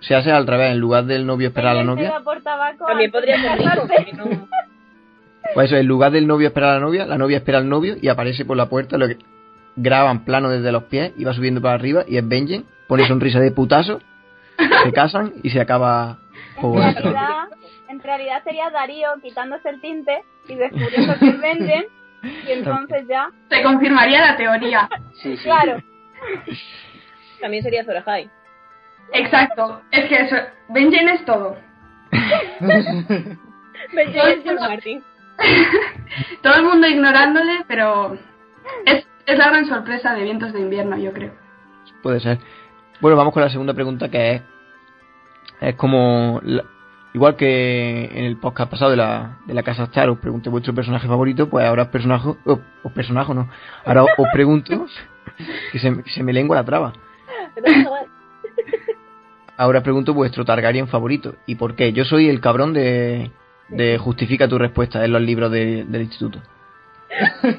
se 0.00 0.14
hace 0.14 0.30
al 0.30 0.46
revés. 0.46 0.72
En 0.72 0.78
lugar 0.78 1.04
del 1.04 1.26
novio 1.26 1.48
esperar 1.48 1.72
a 1.72 1.74
la 1.74 1.84
novia, 1.84 2.10
va 2.10 2.20
por 2.20 2.42
tabaco 2.42 2.84
también 2.86 3.10
podría 3.10 3.40
ser 3.40 3.58
rico. 3.58 4.48
Pues 5.54 5.66
eso, 5.66 5.76
en 5.76 5.86
lugar 5.86 6.12
del 6.12 6.26
novio 6.26 6.48
esperar 6.48 6.70
a 6.70 6.74
la 6.74 6.80
novia, 6.80 7.06
la 7.06 7.18
novia 7.18 7.38
espera 7.38 7.58
al 7.58 7.68
novio 7.68 7.96
y 8.00 8.08
aparece 8.08 8.44
por 8.44 8.56
la 8.56 8.66
puerta. 8.66 8.96
Lo 8.96 9.08
que 9.08 9.18
graban 9.76 10.24
plano 10.24 10.48
desde 10.50 10.72
los 10.72 10.84
pies 10.84 11.12
y 11.16 11.24
va 11.24 11.34
subiendo 11.34 11.60
para 11.60 11.74
arriba. 11.74 12.04
Y 12.06 12.16
es 12.16 12.26
Benjen. 12.26 12.64
Pone 12.88 13.06
sonrisa 13.06 13.40
de 13.40 13.50
putazo. 13.50 14.00
Se 14.84 14.92
casan 14.92 15.34
y 15.42 15.50
se 15.50 15.60
acaba. 15.60 16.18
En 16.56 16.60
Juego 16.60 16.80
de 16.80 16.94
Tronos. 16.94 17.12
realidad, 17.14 17.48
en 17.88 18.00
realidad 18.00 18.44
sería 18.44 18.70
Darío 18.70 19.08
quitándose 19.22 19.68
el 19.68 19.80
tinte 19.80 20.22
y 20.48 20.54
descubriendo 20.54 21.14
que 21.18 21.28
es 21.28 21.40
Benjen. 21.40 21.84
Y 22.46 22.52
entonces 22.52 23.06
ya, 23.08 23.30
Se 23.50 23.62
confirmaría 23.62 24.20
la 24.20 24.36
teoría. 24.36 24.88
Sí, 25.14 25.36
sí. 25.36 25.42
claro, 25.42 25.82
También 27.40 27.62
sería 27.64 27.84
Zora 27.84 28.02
High. 28.02 28.30
Exacto. 29.12 29.82
Es 29.90 30.08
que 30.08 30.16
eso, 30.20 30.36
Benjen 30.68 31.08
es 31.08 31.24
todo. 31.24 31.56
George 34.12 34.54
Martin. 34.54 35.02
Todo 36.42 36.54
el 36.56 36.64
mundo 36.64 36.86
ignorándole, 36.86 37.64
pero 37.68 38.16
es, 38.86 39.06
es 39.26 39.38
la 39.38 39.48
gran 39.48 39.66
sorpresa 39.66 40.14
de 40.14 40.22
Vientos 40.22 40.52
de 40.52 40.60
Invierno, 40.60 40.96
yo 40.98 41.12
creo. 41.12 41.32
Puede 42.02 42.20
ser. 42.20 42.38
Bueno, 43.00 43.16
vamos 43.16 43.32
con 43.32 43.42
la 43.42 43.50
segunda 43.50 43.74
pregunta 43.74 44.08
que 44.10 44.32
es. 44.34 44.42
Es 45.60 45.74
como. 45.76 46.40
la- 46.44 46.64
igual 47.14 47.36
que 47.36 48.06
en 48.14 48.24
el 48.24 48.38
podcast 48.38 48.70
pasado 48.70 48.90
de 48.90 48.96
la, 48.96 49.38
de 49.46 49.54
la 49.54 49.62
Casa 49.62 49.84
Star 49.84 50.08
os 50.08 50.18
pregunté 50.18 50.48
vuestro 50.50 50.74
personaje 50.74 51.06
favorito, 51.06 51.48
pues 51.48 51.66
ahora 51.66 51.82
os 51.84 51.88
personaje. 51.88 52.28
O, 52.44 52.60
os 52.82 52.92
personaje, 52.92 53.34
no. 53.34 53.48
Ahora 53.84 54.04
os 54.04 54.28
pregunto. 54.32 54.86
Que 55.72 55.78
se, 55.78 56.02
que 56.02 56.10
se 56.10 56.22
me 56.22 56.32
lengua 56.32 56.56
la 56.56 56.64
traba. 56.64 56.92
Ahora 59.56 59.82
pregunto 59.82 60.14
vuestro 60.14 60.44
Targaryen 60.44 60.88
favorito. 60.88 61.36
¿Y 61.46 61.54
por 61.54 61.74
qué? 61.76 61.92
Yo 61.92 62.04
soy 62.04 62.28
el 62.28 62.40
cabrón 62.40 62.72
de. 62.72 63.30
De 63.76 63.98
justifica 63.98 64.46
tu 64.48 64.58
respuesta 64.58 65.04
en 65.04 65.12
los 65.12 65.22
libros 65.22 65.50
de- 65.50 65.84
del 65.84 66.02
instituto. 66.02 66.38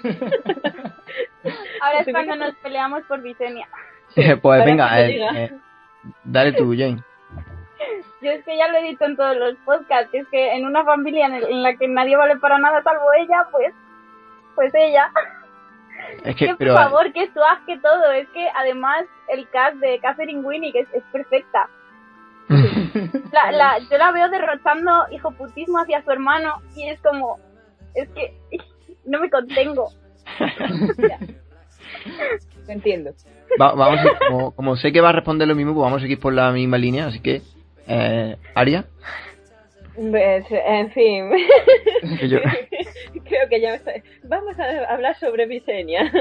ahora 1.81 1.99
es 1.99 2.07
cuando 2.11 2.35
nos 2.35 2.55
peleamos 2.55 3.03
por 3.03 3.21
Visenya. 3.21 3.67
pues 4.15 4.37
Para 4.41 4.65
venga, 4.65 5.01
eh, 5.01 5.19
eh, 5.35 5.51
dale 6.23 6.53
tú, 6.53 6.73
Jane. 6.77 7.03
Yo 8.21 8.31
es 8.31 8.43
que 8.45 8.57
ya 8.57 8.69
lo 8.69 8.77
he 8.77 8.83
dicho 8.83 9.03
en 9.03 9.17
todos 9.17 9.35
los 9.35 9.55
podcasts, 9.65 10.13
es 10.13 10.25
que 10.29 10.53
en 10.55 10.65
una 10.65 10.83
familia 10.85 11.25
en, 11.27 11.33
el- 11.35 11.49
en 11.49 11.63
la 11.63 11.75
que 11.75 11.87
nadie 11.87 12.15
vale 12.15 12.37
para 12.37 12.57
nada 12.57 12.81
salvo 12.83 13.11
ella, 13.19 13.47
pues, 13.51 13.73
pues 14.55 14.73
ella. 14.75 15.11
Es 16.23 16.35
que, 16.35 16.47
que 16.47 16.55
pero. 16.55 16.73
por 16.73 16.83
favor, 16.83 17.11
que 17.13 17.29
swag, 17.31 17.65
que 17.65 17.77
todo. 17.79 18.11
Es 18.11 18.27
que 18.29 18.47
además 18.55 19.05
el 19.29 19.47
cast 19.49 19.75
de 19.77 19.99
Catherine 19.99 20.41
Winnie 20.41 20.71
es, 20.75 20.87
es 20.93 21.03
perfecta. 21.11 21.67
La, 23.33 23.51
la, 23.51 23.79
yo 23.79 23.97
la 23.97 24.11
veo 24.11 24.29
derrochando 24.29 24.91
hijoputismo 25.11 25.79
hacia 25.79 26.03
su 26.03 26.11
hermano 26.11 26.61
y 26.75 26.87
es 26.87 26.99
como, 27.01 27.39
es 27.95 28.07
que 28.09 28.33
no 29.05 29.19
me 29.19 29.29
contengo. 29.29 29.89
Entiendo. 32.67 33.11
Va- 33.61 33.73
vamos 33.73 33.99
como, 34.27 34.51
como 34.55 34.75
sé 34.75 34.91
que 34.91 35.01
va 35.01 35.09
a 35.09 35.13
responder 35.13 35.47
lo 35.47 35.55
mismo, 35.55 35.73
pues 35.73 35.83
vamos 35.83 35.97
a 35.97 36.01
seguir 36.01 36.19
por 36.19 36.33
la 36.33 36.51
misma 36.51 36.77
línea, 36.77 37.07
así 37.07 37.19
que 37.19 37.41
eh, 37.87 38.37
Aria, 38.55 38.85
Pues, 39.95 40.45
en 40.49 40.91
fin. 40.91 41.29
yo, 42.29 42.39
Creo 43.25 43.49
que 43.49 43.61
ya 43.61 43.75
está... 43.75 43.91
Vamos 44.23 44.57
a 44.59 44.93
hablar 44.93 45.17
sobre 45.19 45.45
Visenya. 45.45 46.11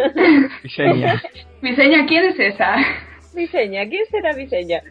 Xenia. 0.74 1.22
Miseña, 1.60 2.06
¿quién 2.06 2.24
es 2.24 2.38
esa? 2.38 2.76
Visenya, 3.34 3.88
¿quién 3.88 4.04
será 4.06 4.32
Visenya? 4.34 4.82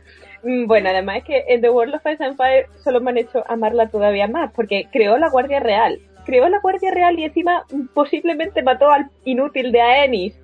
Mm, 0.44 0.66
Bueno, 0.68 0.90
además 0.90 1.18
es 1.18 1.24
que 1.26 1.44
en 1.48 1.62
The 1.62 1.70
World 1.70 1.96
of 1.96 2.06
Ice 2.12 2.24
and 2.24 2.38
Fire 2.38 2.68
solo 2.84 3.02
me 3.02 3.12
han 3.12 3.18
hecho 3.18 3.44
amarla 3.48 3.90
todavía 3.90 4.28
más, 4.28 4.52
porque 4.54 4.88
creó 4.92 5.18
la 5.18 5.30
Guardia 5.30 5.60
Real. 5.60 6.00
Creó 6.26 6.48
la 6.50 6.60
Guardia 6.60 6.92
Real 6.92 7.18
y 7.20 7.26
encima 7.26 7.66
mm, 7.72 7.88
posiblemente 7.94 8.64
mató 8.64 8.90
al 8.90 9.10
inútil 9.26 9.72
de 9.72 9.82
Aenys. 9.82 10.36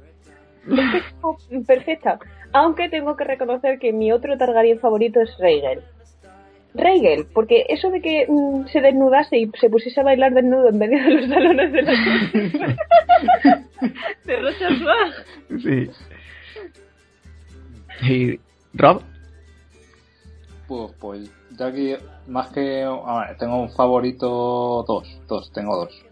Como 1.21 1.37
perfecta. 1.65 2.19
Aunque 2.51 2.89
tengo 2.89 3.15
que 3.15 3.23
reconocer 3.23 3.79
que 3.79 3.93
mi 3.93 4.11
otro 4.11 4.37
Targaryen 4.37 4.79
favorito 4.79 5.21
es 5.21 5.33
Rhaegal. 5.39 5.81
Rhaegal, 6.73 7.25
porque 7.33 7.65
eso 7.69 7.89
de 7.89 8.01
que 8.01 8.25
mm, 8.27 8.67
se 8.67 8.81
desnudase 8.81 9.37
y 9.37 9.49
se 9.59 9.69
pusiese 9.69 10.01
a 10.01 10.03
bailar 10.03 10.33
desnudo 10.33 10.67
en 10.69 10.77
medio 10.77 11.01
de 11.03 11.09
los 11.09 11.29
salones 11.29 11.71
de 11.71 11.81
la 11.81 11.91
de 14.25 14.35
Rocha. 14.35 14.67
Sí. 15.63 15.89
¿Y 18.01 18.39
Rob? 18.73 19.01
Pues, 20.67 20.91
pues 20.99 21.31
yo 21.57 21.65
aquí, 21.65 21.93
más 22.27 22.49
que. 22.49 22.83
A 22.83 23.19
ver, 23.19 23.37
tengo 23.37 23.61
un 23.61 23.69
favorito. 23.69 24.83
Dos, 24.87 25.07
dos, 25.27 25.51
tengo 25.53 25.77
dos. 25.77 26.03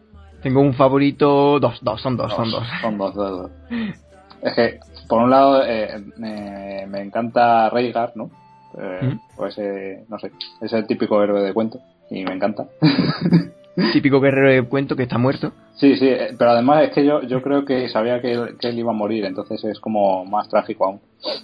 Tengo 0.41 0.62
un 0.62 0.74
favorito, 0.74 1.59
dos, 1.59 1.79
dos, 1.81 2.01
son 2.01 2.17
dos, 2.17 2.33
son 2.33 2.51
dos. 2.51 2.63
Son 2.81 2.97
dos, 2.97 3.15
dos, 3.15 3.41
dos. 3.41 3.51
Es 4.41 4.53
que, 4.53 4.79
por 5.09 5.24
un 5.24 5.31
lado, 5.31 5.63
eh, 5.65 6.03
me, 6.17 6.85
me 6.88 7.01
encanta 7.01 7.67
Rhaegar, 7.71 8.12
¿no? 8.15 8.29
Eh, 8.77 9.00
¿Mm? 9.01 9.19
Pues, 9.35 9.57
eh, 9.57 10.05
no 10.07 10.19
sé, 10.19 10.31
es 10.62 10.71
el 10.71 10.85
típico 10.85 11.24
héroe 11.24 11.41
de 11.41 11.53
cuento 11.53 11.79
y 12.12 12.24
me 12.24 12.33
encanta. 12.33 12.67
Típico 13.91 14.21
guerrero 14.21 14.50
de 14.50 14.62
cuento 14.69 14.95
que 14.95 15.03
está 15.03 15.17
muerto. 15.17 15.51
Sí, 15.75 15.97
sí, 15.97 16.07
eh, 16.07 16.33
pero 16.38 16.51
además 16.51 16.83
es 16.83 16.91
que 16.91 17.05
yo, 17.05 17.21
yo 17.24 17.41
creo 17.41 17.65
que 17.65 17.89
sabía 17.89 18.21
que 18.21 18.31
él, 18.31 18.57
que 18.59 18.69
él 18.69 18.79
iba 18.79 18.91
a 18.91 18.95
morir, 18.95 19.25
entonces 19.25 19.62
es 19.65 19.79
como 19.79 20.24
más 20.25 20.47
trágico 20.47 20.85
aún. 20.85 21.01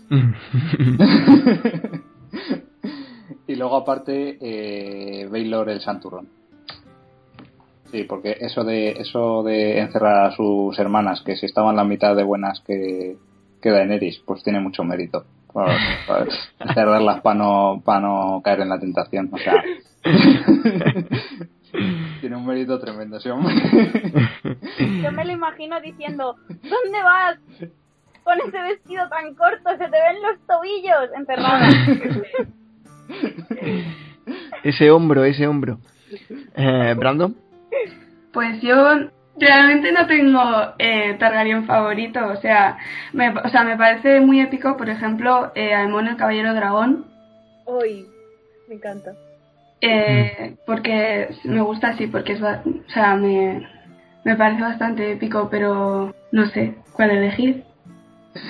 Y 3.48 3.56
luego 3.56 3.78
aparte, 3.78 4.38
eh, 4.40 5.28
Baylor 5.28 5.68
el 5.70 5.82
Santurrón. 5.82 6.30
Sí, 7.92 8.06
porque 8.06 8.38
eso 8.40 8.64
de 8.64 8.92
eso 8.92 9.44
de 9.44 9.80
encerrar 9.80 10.28
a 10.28 10.36
sus 10.36 10.80
hermanas, 10.80 11.22
que 11.22 11.36
si 11.36 11.46
estaban 11.46 11.76
la 11.76 11.84
mitad 11.84 12.16
de 12.16 12.24
buenas 12.24 12.62
que, 12.62 13.18
que 13.62 13.70
Daenerys, 13.70 14.24
pues 14.26 14.42
tiene 14.44 14.62
mucho 14.62 14.84
mérito. 14.84 15.26
Para, 15.54 15.78
para 16.08 16.26
encerrarlas 16.60 17.22
para 17.22 17.36
no, 17.36 17.82
para 17.84 18.00
no 18.00 18.42
caer 18.44 18.62
en 18.62 18.70
la 18.70 18.80
tentación. 18.80 19.30
O 19.34 19.38
sea, 19.38 19.62
tiene 22.22 22.38
un 22.38 22.46
mérito 22.46 22.80
tremendo 22.80 23.18
ese 23.18 23.32
hombre. 23.32 23.54
Yo 25.04 25.12
me 25.12 25.26
lo 25.26 25.34
imagino 25.34 25.82
diciendo, 25.82 26.38
¿dónde 26.48 27.04
vas? 27.04 27.38
Con 28.24 28.40
ese 28.48 28.62
vestido 28.62 29.10
tan 29.10 29.36
corto, 29.36 29.70
se 29.72 29.78
te 29.78 29.90
ven 29.90 30.22
los 30.22 30.40
tobillos 30.48 31.10
encerrada. 31.18 31.68
ese 34.64 34.92
hombro, 34.92 35.24
ese 35.24 35.48
hombro. 35.48 35.80
Eh, 36.56 36.94
Brandon. 36.98 37.36
Pues 38.34 38.62
yo 38.62 38.76
realmente 39.38 39.92
no 39.92 40.08
tengo 40.08 40.42
eh, 40.78 41.16
Targaryen 41.20 41.66
favorito, 41.66 42.20
o 42.28 42.36
sea, 42.38 42.78
me, 43.14 43.30
o 43.30 43.50
sea, 43.50 43.64
me 43.64 43.78
parece 43.78 44.20
muy 44.20 44.42
épico, 44.42 44.78
por 44.78 44.90
ejemplo, 44.90 45.52
eh, 45.56 45.74
Aemon 45.74 46.08
el 46.08 46.18
Caballero 46.18 46.54
Dragón, 46.54 47.06
Uy, 47.66 48.06
me 48.68 48.76
encanta. 48.76 49.14
eh, 49.82 50.56
porque 50.66 51.30
me 51.44 51.62
gusta 51.62 51.90
así, 51.90 52.08
porque 52.08 52.34
es, 52.34 52.42
o 52.42 52.90
sea, 52.94 53.16
me, 53.16 53.68
me 54.24 54.36
parece 54.36 54.62
bastante 54.62 55.12
épico, 55.14 55.50
pero 55.50 56.14
no 56.32 56.46
sé 56.48 56.76
cuál 56.94 57.12
elegir. 57.12 57.64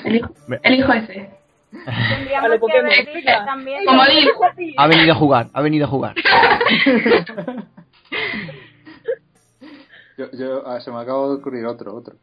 Elijo, 0.03 0.31
elijo 0.63 0.93
ese. 0.93 1.29
Tendríamos 1.71 2.45
A 2.45 2.47
lo 2.49 2.53
que 2.55 2.59
Pokémon. 2.59 2.85
ver 2.89 3.05
dice 3.15 3.31
también. 3.45 3.85
Como 3.85 4.03
Lil. 4.05 4.73
Ha 4.77 4.87
venido 4.87 5.11
a 5.13 5.15
jugar, 5.15 5.47
ha 5.53 5.61
venido 5.61 5.85
a 5.85 5.89
jugar. 5.89 6.15
Yo, 10.17 10.29
yo, 10.33 10.67
ah, 10.67 10.79
se 10.81 10.91
me 10.91 10.99
acaba 10.99 11.27
de 11.29 11.35
ocurrir 11.35 11.65
otro, 11.65 11.95
otro. 11.95 12.15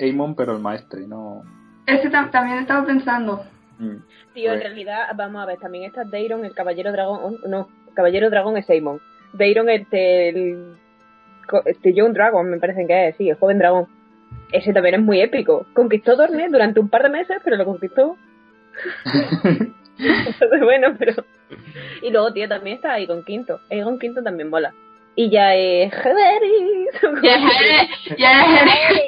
Amon, 0.00 0.34
pero 0.34 0.52
el 0.54 0.58
maestre, 0.60 1.06
no. 1.06 1.42
Ese 1.86 2.10
tam- 2.10 2.30
también 2.30 2.58
estaba 2.58 2.84
pensando. 2.84 3.44
Mm. 3.78 3.96
Tío, 4.34 4.52
en 4.52 4.60
realidad, 4.60 5.06
vamos 5.16 5.40
a 5.42 5.46
ver, 5.46 5.58
también 5.58 5.84
está 5.84 6.04
Deiron, 6.04 6.44
el 6.44 6.54
caballero 6.54 6.92
dragón. 6.92 7.20
oh, 7.22 7.48
No, 7.48 7.68
el 7.88 7.94
caballero 7.94 8.28
dragón 8.28 8.56
es 8.56 8.68
Aemon. 8.68 9.00
Deiron, 9.32 9.70
este, 9.70 10.28
el. 10.30 10.76
co- 11.48 11.62
Este 11.64 11.94
Young 11.94 12.12
Dragon, 12.12 12.50
me 12.50 12.58
parece 12.58 12.86
que 12.86 13.08
es, 13.08 13.16
sí, 13.16 13.30
el 13.30 13.36
joven 13.36 13.58
dragón. 13.58 13.86
Ese 14.52 14.72
también 14.72 14.94
es 14.96 15.02
muy 15.02 15.20
épico. 15.20 15.66
Conquistó 15.74 16.16
Dorne 16.16 16.48
durante 16.48 16.80
un 16.80 16.88
par 16.88 17.02
de 17.02 17.10
meses, 17.10 17.38
pero 17.44 17.56
lo 17.56 17.64
conquistó. 17.64 18.16
Entonces, 19.98 20.60
bueno, 20.62 20.94
pero. 20.98 21.12
Y 22.02 22.10
luego, 22.10 22.32
tío, 22.32 22.48
también 22.48 22.76
está 22.76 22.92
Aegon 22.94 23.24
Quinto. 23.24 23.60
Aegon 23.70 23.98
Quinto 23.98 24.22
también 24.22 24.48
mola. 24.48 24.72
Y 25.16 25.30
ya 25.30 25.54
es. 25.54 25.92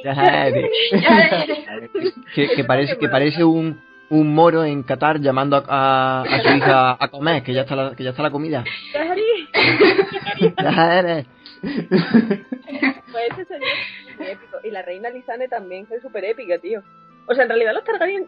Ya 0.03 0.47
eres. 0.47 0.71
que, 2.35 2.49
que 2.57 2.65
parece 2.65 2.99
que 2.99 3.09
parece 3.09 3.45
un, 3.45 3.81
un 4.09 4.35
moro 4.35 4.65
en 4.65 4.83
Qatar 4.83 5.21
llamando 5.21 5.57
a, 5.57 5.63
a- 5.69 6.23
a 6.23 6.41
su 6.43 6.57
hija 6.57 6.97
a 6.99 7.09
comer, 7.09 7.43
que 7.43 7.53
ya 7.55 7.63
está 7.63 7.77
la, 7.77 7.95
que 7.95 8.03
ya 8.05 8.11
está 8.11 8.23
la 8.23 8.31
comida. 8.31 8.65
Ya 10.63 10.99
eres. 10.99 11.27
Pues 11.61 13.25
ese 13.33 13.45
señor 13.45 13.63
es 14.09 14.10
muy 14.21 14.31
épico. 14.31 14.59
Y 14.63 14.71
la 14.71 14.83
reina 14.83 15.11
Lisane 15.11 15.49
también 15.49 15.87
es 15.91 16.03
súper 16.03 16.25
épica, 16.25 16.59
tío. 16.59 16.83
O 17.27 17.35
sea, 17.35 17.45
en 17.45 17.49
realidad 17.51 17.75
los 17.75 17.85
Targaryen, 17.85 18.27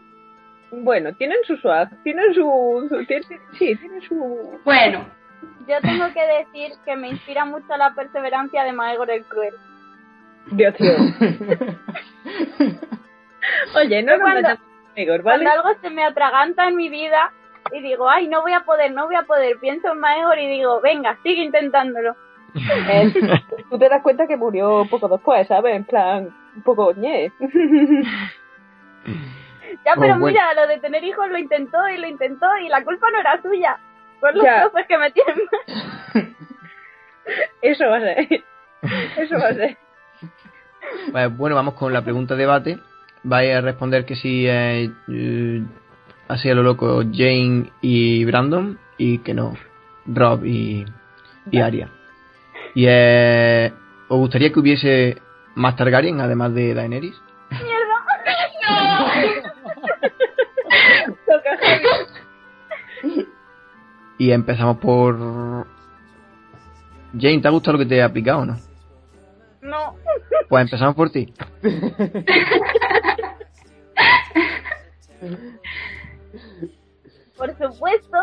bueno, 0.71 1.13
tienen 1.15 1.37
su 1.45 1.55
swag, 1.57 1.89
tienen 2.03 2.33
su... 2.33 2.87
su- 2.89 3.05
tienen- 3.05 3.39
sí, 3.57 3.75
tienen 3.75 4.01
su... 4.01 4.59
Bueno, 4.65 5.05
Yo 5.67 5.79
tengo 5.81 6.05
que 6.13 6.25
decir 6.25 6.71
que 6.85 6.95
me 6.95 7.09
inspira 7.09 7.45
mucho 7.45 7.75
la 7.77 7.93
perseverancia 7.95 8.63
de 8.63 8.73
Maegor 8.73 9.09
el 9.11 9.23
Cruel. 9.25 9.53
Dios, 10.51 10.73
tío. 10.75 10.93
Oye, 13.75 14.03
no 14.03 14.19
Cuando- 14.19 14.49
Maegor, 14.95 15.23
¿vale? 15.23 15.43
Cuando 15.43 15.49
algo 15.69 15.81
se 15.81 15.89
me 15.89 16.03
atraganta 16.03 16.67
en 16.67 16.75
mi 16.75 16.89
vida 16.89 17.31
y 17.71 17.81
digo, 17.81 18.09
ay, 18.09 18.27
no 18.27 18.41
voy 18.41 18.53
a 18.53 18.61
poder, 18.61 18.91
no 18.93 19.05
voy 19.07 19.15
a 19.15 19.23
poder, 19.23 19.57
pienso 19.59 19.91
en 19.91 19.99
Maegor 19.99 20.37
y 20.39 20.47
digo, 20.47 20.81
venga, 20.81 21.17
sigue 21.23 21.43
intentándolo. 21.43 22.15
Eh, 22.55 23.13
tú 23.69 23.77
te 23.79 23.89
das 23.89 24.01
cuenta 24.01 24.27
que 24.27 24.37
murió 24.37 24.85
poco 24.89 25.07
después, 25.07 25.47
¿sabes? 25.47 25.75
En 25.75 25.85
plan, 25.85 26.29
un 26.55 26.61
poco 26.63 26.93
ñe. 26.93 27.31
Ya, 29.85 29.93
Oh, 29.95 29.99
pero 29.99 30.17
bueno. 30.19 30.27
mira, 30.27 30.53
lo 30.53 30.67
de 30.67 30.77
tener 30.79 31.03
hijos 31.03 31.27
lo 31.29 31.37
intentó 31.37 31.89
y 31.89 31.97
lo 31.97 32.07
intentó 32.07 32.45
y 32.63 32.69
la 32.69 32.83
culpa 32.83 33.07
no 33.11 33.19
era 33.19 33.41
suya. 33.41 33.77
Son 34.21 34.35
los 34.35 34.45
profes 34.45 34.87
que 34.87 34.97
me 34.97 35.11
tienen 35.11 36.35
Eso 37.61 37.85
va 37.89 37.97
a 37.97 38.01
ser. 38.01 38.43
Eso 39.17 39.35
va 39.37 39.47
a 39.47 39.53
ser. 39.53 39.77
Bueno, 41.31 41.55
vamos 41.55 41.73
con 41.73 41.91
la 41.91 42.01
pregunta 42.01 42.35
debate. 42.35 42.77
Vais 43.23 43.55
a 43.55 43.61
responder 43.61 44.05
que 44.05 44.15
sí, 44.15 44.45
eh, 44.47 44.91
así 46.27 46.49
a 46.49 46.55
lo 46.55 46.63
loco, 46.63 47.01
Jane 47.11 47.71
y 47.81 48.23
Brandon, 48.25 48.77
y 48.97 49.19
que 49.19 49.33
no, 49.33 49.53
Rob 50.05 50.45
y, 50.45 50.85
y 51.49 51.59
Arya. 51.59 51.89
Y 52.75 52.85
eh, 52.87 53.71
¿os 54.07 54.17
gustaría 54.17 54.51
que 54.51 54.59
hubiese 54.59 55.21
más 55.55 55.75
Targaryen 55.75 56.21
además 56.21 56.53
de 56.53 56.73
Daenerys? 56.73 57.15
Toca 61.25 61.57
heavy. 61.61 61.87
Y 64.17 64.31
empezamos 64.31 64.77
por... 64.77 65.67
Jane, 67.19 67.39
¿te 67.39 67.47
ha 67.47 67.51
gustado 67.51 67.73
lo 67.73 67.79
que 67.83 67.89
te 67.89 67.97
he 67.97 68.03
aplicado 68.03 68.39
o 68.39 68.45
no? 68.45 68.57
No. 69.61 69.95
Pues 70.49 70.63
empezamos 70.63 70.95
por 70.95 71.11
ti. 71.11 71.31
Por 77.37 77.49
supuesto 77.57 78.17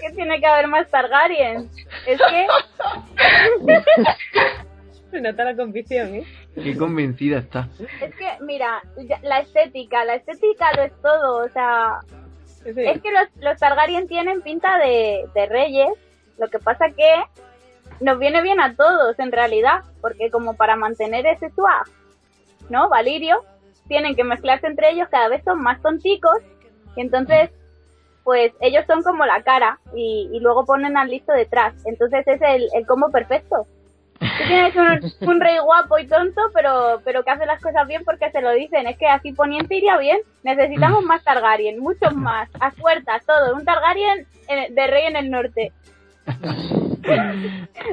que 0.00 0.10
tiene 0.14 0.38
que 0.40 0.46
haber 0.46 0.68
más 0.68 0.88
Targaryen. 0.90 1.68
Es 2.06 2.20
que 2.20 2.46
Se 5.10 5.20
nota 5.20 5.44
la 5.44 5.54
convicción, 5.56 6.14
¿eh? 6.16 6.24
Qué 6.54 6.76
convencida 6.76 7.38
está. 7.38 7.68
es 8.00 8.14
que 8.16 8.28
mira, 8.40 8.82
la 9.22 9.40
estética, 9.40 10.04
la 10.04 10.14
estética 10.16 10.72
lo 10.76 10.82
es 10.82 10.92
todo, 11.02 11.44
o 11.44 11.48
sea, 11.50 12.00
Sí. 12.64 12.72
es 12.76 13.00
que 13.02 13.12
los, 13.12 13.28
los 13.40 13.58
Targaryen 13.60 14.08
tienen 14.08 14.40
pinta 14.40 14.78
de, 14.78 15.26
de 15.34 15.46
reyes, 15.46 15.90
lo 16.38 16.48
que 16.48 16.58
pasa 16.58 16.86
que 16.96 17.22
nos 18.00 18.18
viene 18.18 18.40
bien 18.42 18.58
a 18.58 18.74
todos 18.74 19.18
en 19.18 19.30
realidad, 19.30 19.80
porque 20.00 20.30
como 20.30 20.56
para 20.56 20.74
mantener 20.74 21.26
ese 21.26 21.50
swag, 21.50 21.84
¿no? 22.70 22.88
Valirio, 22.88 23.44
tienen 23.86 24.16
que 24.16 24.24
mezclarse 24.24 24.66
entre 24.66 24.90
ellos, 24.92 25.08
cada 25.10 25.28
vez 25.28 25.44
son 25.44 25.60
más 25.62 25.80
tonticos, 25.82 26.38
y 26.96 27.02
entonces, 27.02 27.50
pues 28.24 28.52
ellos 28.60 28.84
son 28.86 29.02
como 29.02 29.24
la 29.26 29.42
cara, 29.42 29.78
y, 29.94 30.30
y 30.32 30.40
luego 30.40 30.64
ponen 30.64 30.96
al 30.96 31.08
listo 31.08 31.32
detrás, 31.32 31.74
entonces 31.84 32.26
es 32.26 32.40
el, 32.42 32.68
el 32.74 32.86
combo 32.86 33.10
perfecto. 33.10 33.66
Tú 34.18 34.44
tienes 34.46 34.74
un, 34.76 35.28
un 35.28 35.40
rey 35.40 35.58
guapo 35.58 35.98
y 35.98 36.06
tonto, 36.06 36.40
pero, 36.54 37.00
pero 37.04 37.22
que 37.22 37.30
hace 37.30 37.46
las 37.46 37.60
cosas 37.60 37.86
bien 37.86 38.02
porque 38.04 38.30
se 38.30 38.40
lo 38.40 38.52
dicen. 38.52 38.86
Es 38.86 38.96
que 38.96 39.06
así 39.06 39.32
poniente 39.32 39.76
iría 39.76 39.98
bien. 39.98 40.18
Necesitamos 40.42 41.04
más 41.04 41.22
Targaryen, 41.24 41.78
muchos 41.78 42.14
más. 42.14 42.48
A 42.60 42.70
fuerzas, 42.70 43.24
todo. 43.26 43.54
Un 43.54 43.64
Targaryen 43.64 44.26
eh, 44.48 44.68
de 44.70 44.86
rey 44.86 45.06
en 45.06 45.16
el 45.16 45.30
norte. 45.30 45.72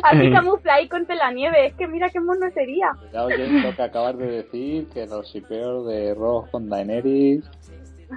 Así 0.04 0.32
camufla 0.32 0.76
ahí 0.76 0.88
contra 0.88 1.16
la 1.16 1.32
nieve. 1.32 1.68
Es 1.68 1.74
que 1.76 1.86
mira 1.86 2.10
qué 2.10 2.22
mono 2.22 2.50
sería. 2.52 2.92
Cuidado, 2.98 3.28
que 3.76 3.82
acabas 3.84 4.18
de 4.18 4.28
decir, 4.28 4.88
que 4.94 5.06
los 5.06 5.30
sipeos 5.30 5.86
de 5.88 6.14
Ross 6.14 6.50
con 6.50 6.70
Daenerys... 6.70 7.44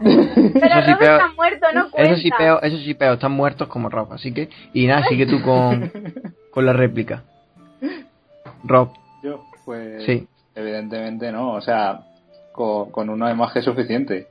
Pero 0.02 0.82
sí 0.84 0.90
Rob 0.90 0.98
peo- 0.98 1.16
está 1.16 1.32
muerto, 1.36 1.66
no 1.74 1.90
cuenta. 1.90 2.02
Esos 2.12 2.18
shipeos, 2.24 2.60
esos 2.62 2.80
shipeos 2.80 3.14
están 3.14 3.32
muertos 3.32 3.68
como 3.68 3.88
Rob, 3.88 4.12
así 4.12 4.32
que... 4.32 4.48
Y 4.72 4.86
nada, 4.86 5.04
sigue 5.08 5.26
tú 5.26 5.40
con, 5.42 5.90
con 6.50 6.66
la 6.66 6.72
réplica. 6.72 7.22
Rob, 8.64 8.90
Yo, 9.22 9.44
pues... 9.64 10.04
Sí. 10.04 10.26
Evidentemente 10.56 11.32
no, 11.32 11.54
o 11.54 11.60
sea, 11.60 12.00
con, 12.52 12.90
con 12.92 13.18
más 13.18 13.52
que 13.52 13.60
suficiente. 13.62 14.28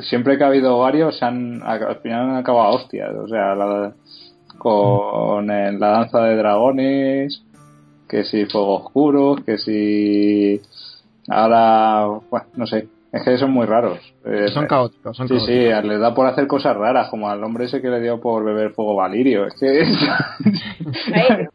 Siempre 0.00 0.36
que 0.38 0.44
ha 0.44 0.48
habido 0.48 0.78
varios, 0.78 1.18
se 1.18 1.24
han, 1.26 1.62
al 1.62 1.96
final 1.96 2.30
han 2.30 2.36
acabado 2.36 2.74
hostias. 2.74 3.10
O 3.14 3.28
sea, 3.28 3.54
la- 3.54 3.92
con 4.58 5.50
eh, 5.50 5.72
la 5.72 5.88
danza 5.88 6.22
de 6.24 6.36
dragones, 6.36 7.42
que 8.08 8.24
si 8.24 8.46
fuego 8.46 8.76
oscuro, 8.84 9.36
que 9.44 9.58
si. 9.58 10.60
Ahora, 11.28 12.06
bueno, 12.30 12.46
no 12.56 12.66
sé, 12.66 12.86
es 13.12 13.22
que 13.22 13.36
son 13.38 13.50
muy 13.52 13.66
raros. 13.66 13.98
Eh, 14.24 14.48
son 14.48 14.66
caóticos, 14.66 15.16
son 15.16 15.28
Sí, 15.28 15.34
caóticos. 15.34 15.82
sí, 15.82 15.88
les 15.88 16.00
da 16.00 16.14
por 16.14 16.26
hacer 16.26 16.46
cosas 16.46 16.76
raras, 16.76 17.08
como 17.10 17.28
al 17.28 17.44
hombre 17.44 17.66
ese 17.66 17.80
que 17.82 17.88
le 17.90 18.00
dio 18.00 18.20
por 18.20 18.42
beber 18.44 18.72
fuego 18.72 18.94
valirio. 18.96 19.46
Es 19.46 19.54
que. 19.60 19.84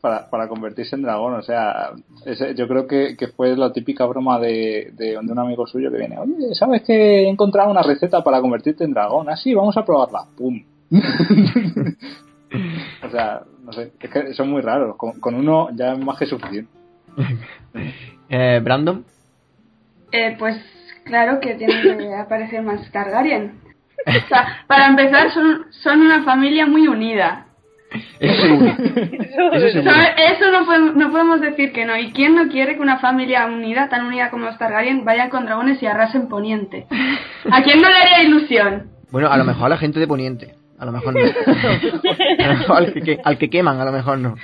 Para, 0.00 0.28
para 0.30 0.46
convertirse 0.46 0.94
en 0.94 1.02
dragón, 1.02 1.34
o 1.34 1.42
sea, 1.42 1.90
ese- 2.26 2.54
yo 2.54 2.68
creo 2.68 2.86
que, 2.86 3.16
que 3.16 3.26
fue 3.28 3.56
la 3.56 3.72
típica 3.72 4.04
broma 4.04 4.38
de, 4.38 4.92
de, 4.92 5.06
de 5.10 5.16
un 5.18 5.38
amigo 5.38 5.66
suyo 5.66 5.90
que 5.90 5.96
viene, 5.98 6.16
oye, 6.18 6.54
¿sabes 6.54 6.82
que 6.82 7.22
he 7.24 7.28
encontrado 7.28 7.70
una 7.70 7.82
receta 7.82 8.22
para 8.22 8.40
convertirte 8.40 8.84
en 8.84 8.92
dragón? 8.92 9.28
Ah, 9.28 9.36
sí, 9.36 9.52
vamos 9.52 9.76
a 9.76 9.84
probarla. 9.84 10.26
¡Pum! 10.36 10.62
o 13.04 13.10
sea, 13.10 13.42
no 13.64 13.72
sé, 13.72 13.92
es 13.98 14.10
que 14.10 14.34
son 14.34 14.50
muy 14.50 14.60
raros. 14.62 14.96
Con, 14.96 15.18
con 15.18 15.34
uno 15.34 15.70
ya 15.74 15.94
es 15.94 15.98
más 15.98 16.18
que 16.18 16.26
suficiente. 16.26 16.70
Eh, 18.28 18.60
Brandon, 18.62 19.04
eh, 20.12 20.36
pues 20.38 20.56
claro 21.04 21.40
que 21.40 21.54
tiene 21.54 21.82
que 21.82 22.14
aparecer 22.20 22.62
más 22.62 22.90
Targaryen. 22.90 23.60
O 24.06 24.28
sea, 24.28 24.64
para 24.66 24.86
empezar, 24.86 25.32
son, 25.32 25.66
son 25.70 26.00
una 26.00 26.22
familia 26.22 26.66
muy 26.66 26.86
unida. 26.86 27.46
eso 28.20 28.42
seguro. 28.42 28.66
Eso 29.52 29.68
seguro. 29.70 29.90
¿Sabes? 29.92 30.08
Eso 30.32 30.50
no 30.52 30.64
podemos, 30.64 30.94
no 30.94 31.10
podemos 31.10 31.40
decir 31.40 31.72
que 31.72 31.84
no. 31.84 31.96
¿Y 31.96 32.12
quién 32.12 32.36
no 32.36 32.48
quiere 32.48 32.76
que 32.76 32.82
una 32.82 32.98
familia 32.98 33.46
unida, 33.46 33.88
tan 33.88 34.06
unida 34.06 34.30
como 34.30 34.44
los 34.46 34.58
Targaryen, 34.58 35.04
vayan 35.04 35.28
con 35.30 35.44
dragones 35.44 35.82
y 35.82 35.86
arrasen 35.86 36.28
Poniente? 36.28 36.86
¿A 37.50 37.62
quién 37.62 37.82
no 37.82 37.88
le 37.88 37.96
haría 37.96 38.22
ilusión? 38.22 38.90
Bueno, 39.10 39.28
a 39.30 39.36
lo 39.36 39.44
mejor 39.44 39.66
a 39.66 39.70
la 39.70 39.78
gente 39.78 39.98
de 39.98 40.06
Poniente. 40.06 40.54
A 40.78 40.84
lo 40.84 40.92
mejor 40.92 41.14
no. 41.14 41.20
A 42.44 42.48
lo 42.48 42.58
mejor 42.58 42.76
al, 42.76 42.92
que, 42.92 43.18
al 43.24 43.38
que 43.38 43.48
queman, 43.48 43.80
a 43.80 43.84
lo 43.86 43.92
mejor 43.92 44.18
no. 44.18 44.36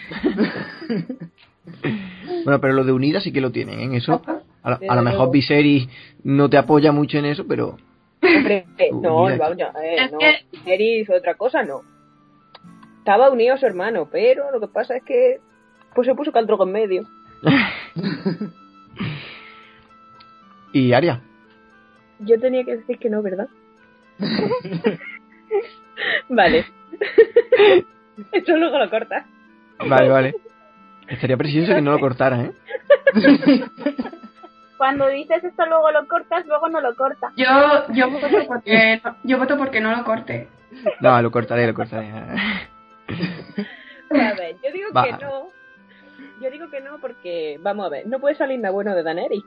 Bueno, 2.44 2.60
pero 2.60 2.72
lo 2.72 2.84
de 2.84 2.92
Unida 2.92 3.20
sí 3.20 3.32
que 3.32 3.40
lo 3.40 3.52
tienen, 3.52 3.80
en 3.80 3.94
eso. 3.94 4.22
A, 4.62 4.70
lo- 4.70 4.78
a 4.88 4.94
lo 4.96 5.02
mejor 5.02 5.30
Viserys 5.30 5.86
no 6.24 6.48
te 6.48 6.56
apoya 6.56 6.90
mucho 6.92 7.18
en 7.18 7.26
eso, 7.26 7.44
pero 7.46 7.76
Hombre, 8.22 8.66
no, 8.92 9.24
Unida. 9.24 9.38
vamos, 9.38 9.58
eh, 9.82 11.04
no. 11.08 11.14
otra 11.16 11.34
cosa 11.34 11.62
no. 11.64 11.82
Estaba 12.98 13.30
unido 13.30 13.54
a 13.54 13.58
su 13.58 13.66
hermano, 13.66 14.08
pero 14.10 14.50
lo 14.52 14.60
que 14.60 14.68
pasa 14.68 14.96
es 14.96 15.02
que 15.02 15.40
pues 15.94 16.06
se 16.06 16.14
puso 16.14 16.32
Caldrogo 16.32 16.64
en 16.64 16.72
medio. 16.72 17.06
¿Y 20.72 20.92
Aria? 20.92 21.20
Yo 22.20 22.38
tenía 22.40 22.64
que 22.64 22.76
decir 22.76 22.98
que 22.98 23.10
no, 23.10 23.20
¿verdad? 23.22 23.48
vale. 26.28 26.64
Eso 28.32 28.56
luego 28.56 28.78
lo 28.78 28.88
cortas. 28.88 29.26
Vale, 29.86 30.08
vale. 30.08 30.34
Estaría 31.08 31.36
precioso 31.36 31.74
que 31.74 31.82
no 31.82 31.90
lo 31.92 31.98
cortaras, 31.98 32.46
¿eh? 32.46 32.52
Cuando 34.82 35.06
dices 35.06 35.44
esto 35.44 35.64
luego 35.66 35.92
lo 35.92 36.08
cortas, 36.08 36.44
luego 36.44 36.68
no 36.68 36.80
lo 36.80 36.96
cortas. 36.96 37.32
Yo, 37.36 37.46
yo 37.94 38.10
voto 38.10 38.26
porque 38.48 39.00
yo 39.22 39.38
voto 39.38 39.56
porque 39.56 39.80
no 39.80 39.94
lo 39.96 40.02
corte. 40.02 40.48
No, 41.00 41.22
lo 41.22 41.30
cortaré, 41.30 41.68
lo 41.68 41.74
cortaré. 41.74 42.10
A 42.10 42.34
ver, 44.34 44.56
yo 44.60 44.72
digo 44.72 44.88
Va. 44.92 45.04
que 45.04 45.12
no. 45.12 45.50
Yo 46.40 46.50
digo 46.50 46.68
que 46.68 46.80
no 46.80 46.98
porque, 47.00 47.58
vamos 47.62 47.86
a 47.86 47.90
ver, 47.90 48.08
no 48.08 48.18
puede 48.18 48.34
salir 48.34 48.58
nada 48.58 48.72
bueno 48.72 48.92
de 48.96 49.04
Daneri. 49.04 49.44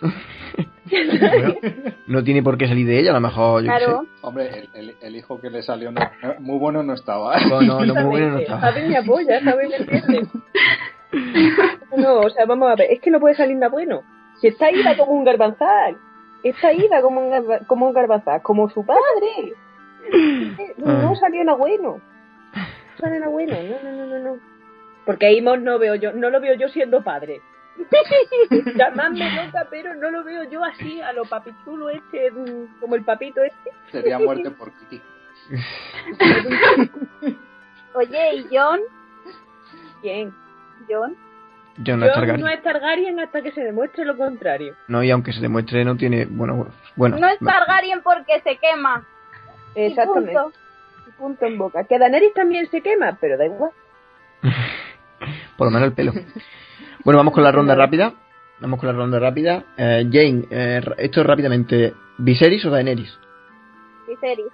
Bueno, 0.00 1.54
no 2.06 2.22
tiene 2.22 2.42
por 2.42 2.58
qué 2.58 2.68
salir 2.68 2.86
de 2.86 3.00
ella, 3.00 3.12
a 3.12 3.14
lo 3.14 3.20
mejor 3.20 3.62
yo 3.62 3.66
Claro. 3.68 4.06
Hombre, 4.20 4.68
el, 4.74 4.90
el- 4.90 4.96
el 5.00 5.16
hijo 5.16 5.40
que 5.40 5.48
le 5.48 5.62
salió 5.62 5.90
no- 5.90 6.02
muy 6.40 6.58
bueno 6.58 6.82
no 6.82 6.92
estaba. 6.92 7.38
sé. 7.38 7.48
No, 7.48 7.62
no, 7.62 7.82
no, 7.84 7.94
muy 7.94 8.04
bueno 8.04 8.30
no 8.32 8.38
está. 8.40 8.58
Javi 8.58 8.88
me 8.88 8.96
apoya, 8.98 9.40
Javi 9.42 9.68
me 9.68 9.76
entiende. 9.76 10.26
No, 11.96 12.18
o 12.20 12.28
sea, 12.30 12.44
vamos 12.44 12.70
a 12.70 12.74
ver, 12.76 12.88
es 12.90 13.00
que 13.00 13.10
no 13.10 13.18
puede 13.20 13.34
salir 13.34 13.56
nada 13.56 13.70
bueno. 13.70 14.02
Si 14.40 14.46
está 14.48 14.70
ida 14.70 14.96
como 14.96 15.12
un 15.12 15.24
garbanzal. 15.24 15.96
Está 16.42 16.72
ida 16.72 17.02
como 17.02 17.20
un, 17.20 17.30
garba- 17.30 17.66
como 17.66 17.86
un 17.88 17.92
garbanzal, 17.92 18.42
como 18.42 18.68
su 18.70 18.84
padre. 18.86 19.54
No 20.78 21.14
salió 21.16 21.44
nada 21.44 21.58
bueno. 21.58 22.00
No 22.54 22.96
salió 22.98 23.18
nada 23.20 23.30
bueno, 23.30 23.54
no, 23.62 23.82
no, 23.90 23.96
no, 23.96 24.06
no, 24.06 24.18
no. 24.34 24.40
Porque 25.04 25.26
a 25.26 25.32
Imos 25.32 25.60
no 25.60 25.78
veo 25.78 25.94
yo, 25.96 26.12
no 26.12 26.30
lo 26.30 26.40
veo 26.40 26.54
yo 26.54 26.68
siendo 26.68 27.02
padre. 27.02 27.40
Llamadme 28.76 29.30
loca, 29.44 29.66
pero 29.70 29.94
no 29.94 30.10
lo 30.10 30.24
veo 30.24 30.44
yo 30.44 30.64
así 30.64 31.00
a 31.00 31.12
lo 31.12 31.24
papichulo 31.24 31.90
este, 31.90 32.30
mm, 32.30 32.80
como 32.80 32.94
el 32.94 33.04
papito 33.04 33.42
este. 33.42 33.70
Sería 33.92 34.18
muerte 34.18 34.50
por 34.50 34.72
Kiki. 34.72 35.02
Oye, 37.94 38.34
¿y 38.36 38.46
John? 38.50 38.80
¿Quién? 40.02 40.34
John. 40.88 41.16
Yo 41.80 41.96
no 41.96 42.06
es 42.06 42.10
Yo 42.10 42.14
Targaryen. 42.14 42.40
no 42.44 42.48
es 42.50 42.62
Targaryen 42.62 43.20
hasta 43.20 43.42
que 43.42 43.52
se 43.52 43.62
demuestre 43.62 44.04
lo 44.04 44.16
contrario. 44.16 44.74
No, 44.88 45.02
y 45.02 45.10
aunque 45.10 45.32
se 45.32 45.40
demuestre, 45.40 45.84
no 45.84 45.96
tiene. 45.96 46.26
Bueno, 46.26 46.66
bueno. 46.96 47.18
No 47.18 47.28
es 47.28 47.38
Targaryen 47.38 48.00
porque 48.02 48.40
se 48.42 48.56
quema. 48.56 49.06
Y 49.76 49.82
Exactamente. 49.82 50.32
punto. 50.32 50.52
Y 51.06 51.10
punto 51.12 51.46
en 51.46 51.58
boca. 51.58 51.84
Que 51.84 51.98
Daenerys 51.98 52.34
también 52.34 52.68
se 52.70 52.80
quema, 52.80 53.16
pero 53.20 53.36
da 53.38 53.46
igual. 53.46 53.70
Por 55.56 55.66
lo 55.66 55.70
menos 55.70 55.88
el 55.88 55.94
pelo. 55.94 56.12
Bueno, 57.04 57.18
vamos 57.18 57.32
con 57.34 57.42
la 57.44 57.52
ronda 57.52 57.74
rápida. 57.74 58.12
Vamos 58.60 58.80
con 58.80 58.88
la 58.88 58.92
ronda 58.92 59.18
rápida. 59.20 59.64
Eh, 59.76 60.04
Jane, 60.10 60.46
eh, 60.50 60.80
esto 60.98 61.22
rápidamente. 61.22 61.94
¿Viserys 62.18 62.64
o 62.64 62.70
Daenerys? 62.70 63.16
Viserys. 64.08 64.46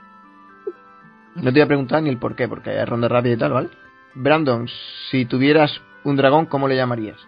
No 1.37 1.45
te 1.45 1.51
voy 1.53 1.61
a 1.63 1.67
preguntar 1.67 2.03
ni 2.03 2.11
el 2.11 2.19
por 2.19 2.37
qué, 2.37 2.47
porque 2.49 2.79
es 2.81 2.89
ronda 2.89 3.09
rápida 3.09 3.35
y 3.35 3.37
tal, 3.39 3.53
¿vale? 3.53 3.69
Brandon, 4.15 4.69
si 5.11 5.25
tuvieras 5.25 5.81
un 6.05 6.17
dragón, 6.17 6.47
¿cómo 6.47 6.69
le 6.69 6.77
llamarías? 6.77 7.19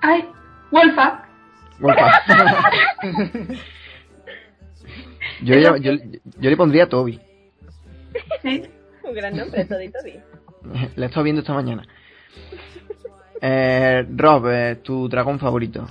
Ay, 0.00 0.28
Wolfa. 0.70 1.24
Wolfgang. 1.80 2.12
yo, 5.42 5.54
le 5.54 5.60
llamo- 5.60 5.76
yo, 5.78 5.92
yo 6.38 6.50
le 6.50 6.56
pondría 6.56 6.88
Toby. 6.88 7.20
Sí. 8.42 8.62
Un 9.04 9.14
gran 9.14 9.36
nombre, 9.36 9.66
bien. 10.04 10.22
La 10.96 11.06
he 11.06 11.08
estado 11.08 11.24
viendo 11.24 11.40
esta 11.40 11.54
mañana. 11.54 11.82
Eh, 13.40 14.06
Rob, 14.16 14.46
eh, 14.48 14.76
tu 14.82 15.08
dragón 15.08 15.38
favorito. 15.40 15.86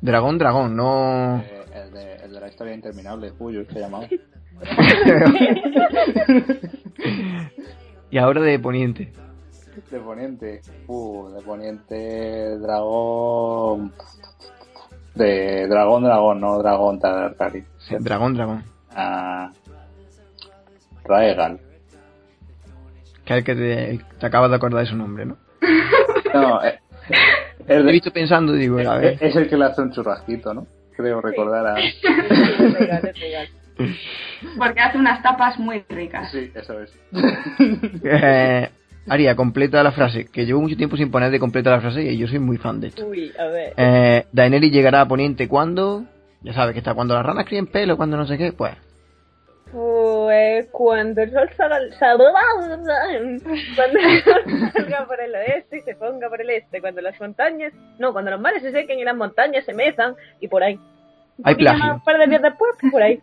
Dragón, 0.00 0.38
dragón, 0.38 0.74
no. 0.74 1.42
Eh, 1.46 1.64
el, 1.74 1.92
de, 1.92 2.14
el 2.16 2.32
de 2.32 2.40
la 2.40 2.48
historia 2.48 2.74
interminable, 2.74 3.32
Puyo, 3.32 3.64
se 3.70 3.78
llamaba. 3.78 4.06
y 8.10 8.18
ahora 8.18 8.40
de 8.40 8.58
Poniente. 8.58 9.12
De 9.90 10.00
Poniente. 10.00 10.60
Uh, 10.86 11.28
de 11.30 11.42
Poniente, 11.42 12.58
dragón. 12.58 13.92
De 15.14 15.66
dragón, 15.66 16.04
dragón, 16.04 16.40
no 16.40 16.58
dragón 16.58 16.98
Targaryen. 16.98 17.66
Sí, 17.78 17.94
Dragón, 18.00 18.34
dragón. 18.34 18.64
Ah, 18.94 19.50
Raegal. 21.04 21.58
Que 23.24 23.34
es 23.34 23.38
el 23.38 23.44
que 23.44 23.54
te, 23.54 24.00
te 24.18 24.26
acabas 24.26 24.50
de 24.50 24.56
acordar 24.56 24.80
de 24.84 24.90
su 24.90 24.96
nombre, 24.96 25.26
¿no? 25.26 25.36
No, 26.34 26.64
eh, 26.64 26.78
es, 27.66 27.68
He 27.68 27.92
visto 27.92 28.10
pensando 28.10 28.54
digo, 28.54 28.78
a 28.78 28.96
ver. 28.96 29.18
es 29.20 29.36
el 29.36 29.48
que 29.50 29.56
le 29.56 29.66
hace 29.66 29.82
un 29.82 29.92
churrasquito, 29.92 30.54
¿no? 30.54 30.66
Creo 30.96 31.20
recordar 31.20 31.66
a. 31.66 31.74
Es 31.82 32.80
legal, 32.80 33.06
es 33.06 33.20
legal. 33.20 33.48
Porque 34.58 34.80
hace 34.80 34.98
unas 34.98 35.22
tapas 35.22 35.58
muy 35.58 35.84
ricas. 35.88 36.30
Sí, 36.30 36.50
eso 36.54 36.80
es. 36.80 36.98
Eh, 38.02 38.70
Aria, 39.08 39.34
completa 39.36 39.82
la 39.82 39.92
frase. 39.92 40.26
Que 40.26 40.46
llevo 40.46 40.60
mucho 40.60 40.76
tiempo 40.76 40.96
sin 40.96 41.10
poner 41.10 41.30
de 41.30 41.38
completa 41.40 41.70
la 41.70 41.80
frase 41.80 42.02
y 42.02 42.16
yo 42.18 42.26
soy 42.28 42.38
muy 42.38 42.56
fan 42.56 42.80
de 42.80 42.88
esto. 42.88 43.06
Uy, 43.06 43.32
a 43.38 43.44
ver. 43.46 43.74
Eh, 43.76 44.24
Daenerys 44.32 44.72
llegará 44.72 45.00
a 45.02 45.08
Poniente 45.08 45.48
cuando. 45.48 46.04
Ya 46.42 46.52
sabes 46.52 46.72
que 46.72 46.78
está 46.78 46.94
cuando 46.94 47.14
las 47.14 47.24
ranas 47.24 47.44
críen 47.46 47.66
pelo, 47.66 47.96
cuando 47.96 48.16
no 48.16 48.26
sé 48.26 48.36
qué. 48.38 48.52
Pues. 48.52 48.74
Pues 49.72 50.66
cuando 50.70 51.22
el 51.22 51.30
sol 51.32 51.48
salga, 51.56 51.78
cuando 51.98 52.74
el 53.10 53.40
sol 53.40 54.70
salga 54.72 55.06
por 55.06 55.20
el 55.20 55.34
oeste 55.34 55.78
y 55.78 55.80
se 55.80 55.94
ponga 55.94 56.28
por 56.28 56.40
el 56.42 56.50
este, 56.50 56.80
cuando 56.80 57.00
las 57.00 57.18
montañas, 57.18 57.72
no, 57.98 58.12
cuando 58.12 58.30
los 58.32 58.40
mares 58.40 58.62
se 58.62 58.70
sequen 58.70 58.98
y 58.98 59.04
las 59.04 59.16
montañas 59.16 59.64
se 59.64 59.72
mezan 59.72 60.14
y 60.40 60.48
por 60.48 60.62
ahí. 60.62 60.78
Hay 61.42 61.54
plagio. 61.54 61.94
Un 61.94 62.04
par 62.04 62.18
de 62.18 62.26
días 62.26 62.42
después, 62.42 62.70
por 62.90 63.02
ahí. 63.02 63.20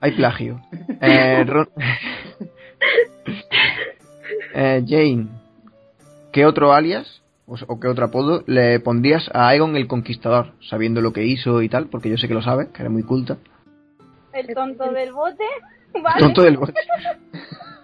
Hay 0.00 0.12
plagio. 0.12 0.60
Eh, 1.02 1.44
Ron- 1.46 1.68
Eh, 4.54 4.84
Jane, 4.86 5.28
¿qué 6.32 6.46
otro 6.46 6.72
alias 6.72 7.22
o, 7.46 7.56
o 7.66 7.80
qué 7.80 7.88
otro 7.88 8.06
apodo 8.06 8.44
le 8.46 8.80
pondrías 8.80 9.28
a 9.32 9.48
Aegon 9.48 9.76
el 9.76 9.86
Conquistador, 9.86 10.52
sabiendo 10.60 11.00
lo 11.00 11.12
que 11.12 11.24
hizo 11.24 11.62
y 11.62 11.68
tal? 11.68 11.88
Porque 11.88 12.10
yo 12.10 12.16
sé 12.16 12.28
que 12.28 12.34
lo 12.34 12.42
sabes, 12.42 12.68
que 12.68 12.82
eres 12.82 12.92
muy 12.92 13.02
culta. 13.02 13.38
El 14.32 14.54
tonto 14.54 14.90
del 14.92 15.12
bote. 15.12 15.44
¿Vale? 16.02 16.20
Tonto 16.20 16.42
del 16.42 16.56
bote. 16.56 16.74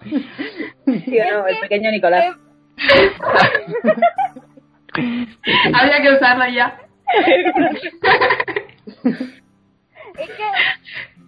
Sí 0.03 1.19
o 1.19 1.33
no, 1.33 1.47
el 1.47 1.59
pequeño 1.61 1.91
Nicolás. 1.91 2.35
Había 5.73 6.01
que 6.01 6.13
usarla 6.13 6.49
ya. 6.49 6.79
Es 10.17 10.29
que 10.31 10.43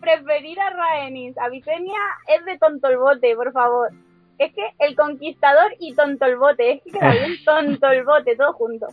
preferir 0.02 0.60
a 0.60 0.72
Rhaenys 0.72 1.38
a 1.38 1.48
Visenya 1.50 2.00
es 2.28 2.44
de 2.46 2.58
tonto 2.58 2.88
el 2.88 2.98
bote, 2.98 3.36
por 3.36 3.52
favor. 3.52 3.92
Es 4.40 4.54
que 4.54 4.64
el 4.80 4.96
conquistador 4.96 5.74
y 5.80 5.94
tonto 5.94 6.26
el 6.26 6.38
bote, 6.38 6.72
es 6.72 6.82
que 6.84 6.92
queda 6.92 7.12
bien 7.12 7.36
tonto 7.46 7.88
el 7.90 8.04
bote, 8.04 8.36
todo 8.36 8.54
junto. 8.54 8.88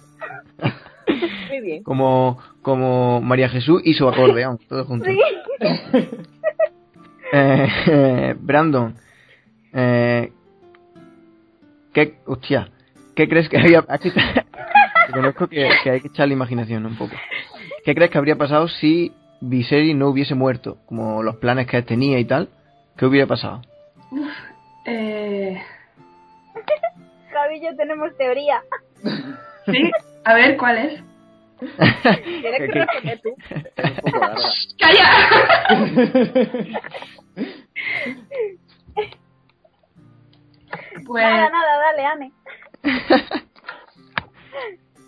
Muy 1.49 1.61
bien. 1.61 1.83
Como, 1.85 2.39
como 2.63 3.21
María 3.23 3.49
Jesús 3.49 3.81
y 3.85 3.95
su 3.95 4.09
acordeón, 4.09 4.59
todo 4.69 4.85
junto. 4.85 5.07
Sí. 5.07 5.19
Eh, 7.33 7.67
eh, 7.89 8.35
Brandon, 8.39 8.95
eh, 9.75 10.31
¿qué, 11.93 12.19
hostia, 12.25 12.71
¿qué 13.17 13.29
crees 13.29 13.49
que 13.49 13.59
había... 13.59 13.85
Aquí 13.89 14.09
está- 14.09 14.47
Reconozco 15.09 15.49
que, 15.49 15.69
que 15.83 15.91
hay 15.91 16.01
que 16.01 16.07
echar 16.07 16.29
la 16.29 16.35
imaginación 16.35 16.87
un 16.87 16.97
poco. 16.97 17.17
¿Qué 17.85 17.97
crees 17.97 18.13
que 18.13 18.19
habría 18.19 18.37
pasado 18.37 18.69
si 18.69 19.13
Viserys 19.41 19.97
no 19.97 20.09
hubiese 20.09 20.37
muerto? 20.37 20.79
Como 20.87 21.25
los 21.25 21.37
planes 21.37 21.67
que 21.67 21.77
él 21.79 21.85
tenía 21.85 22.19
y 22.21 22.25
tal. 22.25 22.49
¿Qué 22.97 23.07
hubiera 23.07 23.27
pasado? 23.27 23.61
Eh, 24.87 25.61
Javi 27.33 27.57
y 27.57 27.61
yo 27.65 27.77
tenemos 27.77 28.17
teoría. 28.17 28.63
sí, 29.67 29.91
a 30.25 30.35
ver 30.35 30.57
cuál 30.57 30.79
es. 30.79 31.03
Tienes 31.59 32.61
que 32.61 32.67
¿Qué- 32.69 32.85
responder 32.85 33.21
tú. 33.23 33.35
Es 33.77 33.91
un 33.91 33.97
poco 34.13 34.19
larga. 34.19 34.49
¡Calla! 34.79 35.07
Pues 41.07 41.23
Nada, 41.25 41.51
nada, 41.51 41.79
dale, 41.79 42.07
Ane. 42.07 42.33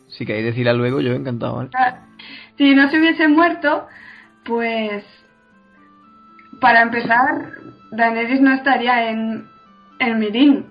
Si 0.09 0.27
queréis 0.27 0.47
decirla 0.47 0.73
luego, 0.73 1.01
yo 1.01 1.13
encantado, 1.13 1.57
¿vale? 1.57 1.71
si 2.57 2.75
no 2.75 2.89
se 2.91 2.99
hubiese 2.99 3.29
muerto, 3.29 3.87
pues 4.45 5.05
para 6.61 6.83
empezar, 6.83 7.53
Daenerys 7.93 8.41
no 8.41 8.53
estaría 8.55 9.11
en, 9.11 9.49
en 9.99 10.19
Mirin 10.19 10.67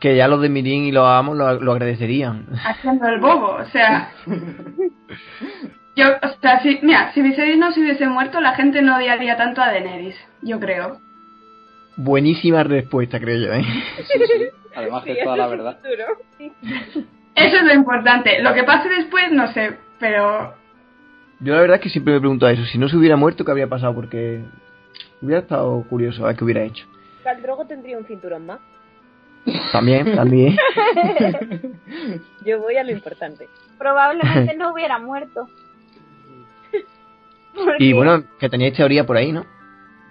Que 0.00 0.16
ya 0.16 0.28
los 0.28 0.40
de 0.40 0.48
Mirin 0.48 0.84
y 0.84 0.92
los 0.92 1.06
amos 1.06 1.36
lo, 1.36 1.60
lo 1.60 1.72
agradecerían. 1.72 2.46
haciendo 2.64 3.06
el 3.08 3.20
bobo. 3.20 3.56
O 3.56 3.64
sea, 3.66 4.10
yo, 5.96 6.06
o 6.22 6.40
sea, 6.40 6.60
si, 6.62 6.78
mira, 6.82 7.12
si 7.12 7.22
Viserys 7.22 7.58
no 7.58 7.72
se 7.72 7.80
hubiese 7.80 8.06
muerto, 8.08 8.40
la 8.40 8.54
gente 8.54 8.80
no 8.82 8.96
odiaría 8.96 9.36
tanto 9.36 9.60
a 9.60 9.66
Daenerys, 9.66 10.16
yo 10.42 10.58
creo. 10.60 10.98
Buenísima 11.96 12.62
respuesta, 12.62 13.20
creo 13.20 13.36
yo, 13.46 13.52
¿eh? 13.52 13.64
Además 14.74 15.04
que 15.04 15.12
Sí, 15.12 15.18
es 15.18 15.24
toda 15.24 15.36
la 15.36 15.46
verdad. 15.48 15.78
Eso 17.34 17.56
es 17.56 17.62
lo 17.64 17.74
importante. 17.74 18.40
Lo 18.42 18.54
que 18.54 18.62
pase 18.64 18.88
después, 18.88 19.30
no 19.32 19.52
sé, 19.52 19.76
pero 19.98 20.54
Yo 21.40 21.54
la 21.54 21.60
verdad 21.60 21.76
es 21.76 21.82
que 21.82 21.90
siempre 21.90 22.14
me 22.14 22.20
pregunto 22.20 22.48
eso. 22.48 22.64
Si 22.64 22.78
no 22.78 22.88
se 22.88 22.96
hubiera 22.96 23.16
muerto, 23.16 23.44
¿qué 23.44 23.50
habría 23.50 23.68
pasado? 23.68 23.94
Porque 23.94 24.40
hubiera 25.20 25.42
estado 25.42 25.82
curioso 25.90 26.24
a 26.24 26.28
ver 26.28 26.36
qué 26.36 26.44
hubiera 26.44 26.62
hecho. 26.62 26.86
Khal 27.22 27.42
Drogo 27.42 27.66
tendría 27.66 27.98
un 27.98 28.04
cinturón 28.04 28.46
más. 28.46 28.60
También, 29.72 30.14
también. 30.14 30.56
Yo 32.44 32.60
voy 32.60 32.76
a 32.76 32.84
lo 32.84 32.92
importante. 32.92 33.48
Probablemente 33.78 34.54
no 34.58 34.72
hubiera 34.72 34.98
muerto. 34.98 35.48
Y 37.80 37.92
bueno, 37.92 38.22
que 38.38 38.48
teníais 38.48 38.74
teoría 38.74 39.04
por 39.04 39.16
ahí, 39.16 39.32
¿no? 39.32 39.44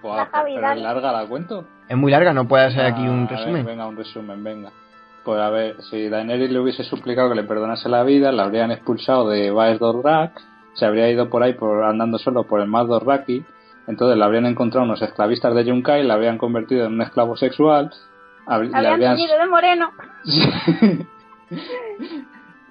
Buah, 0.02 0.16
La 0.16 0.30
pero 0.30 0.72
es 0.72 0.80
larga 0.80 1.10
la 1.10 1.26
cuento. 1.26 1.66
Es 1.88 1.96
muy 1.96 2.12
larga, 2.12 2.34
no 2.34 2.46
puede 2.46 2.64
hacer 2.66 2.84
aquí 2.84 3.00
un 3.00 3.26
ver, 3.26 3.38
resumen. 3.38 3.64
venga, 3.64 3.86
un 3.86 3.96
resumen, 3.96 4.44
venga. 4.44 4.70
Pues 5.24 5.40
a 5.40 5.48
ver, 5.50 5.80
si 5.84 6.08
Daenerys 6.08 6.50
le 6.50 6.60
hubiese 6.60 6.84
suplicado 6.84 7.30
que 7.30 7.34
le 7.36 7.44
perdonase 7.44 7.88
la 7.88 8.02
vida, 8.04 8.30
la 8.30 8.44
habrían 8.44 8.70
expulsado 8.70 9.28
de 9.28 9.50
Baes 9.50 9.78
Dorrak, 9.78 10.38
se 10.74 10.84
habría 10.84 11.10
ido 11.10 11.30
por 11.30 11.42
ahí 11.42 11.54
por 11.54 11.82
andando 11.82 12.18
solo 12.18 12.44
por 12.44 12.60
el 12.60 12.68
mar 12.68 12.86
Dorraki, 12.86 13.44
entonces 13.90 14.16
le 14.16 14.24
habrían 14.24 14.46
encontrado 14.46 14.84
unos 14.86 15.02
esclavistas 15.02 15.54
de 15.54 15.64
Yunkai, 15.64 16.02
la 16.04 16.14
habrían 16.14 16.38
convertido 16.38 16.86
en 16.86 16.94
un 16.94 17.02
esclavo 17.02 17.36
sexual, 17.36 17.90
habr- 18.46 18.70
le 18.70 18.76
habían 18.88 19.10
habrían, 19.12 19.16
de 19.16 19.46
moreno. 19.48 19.90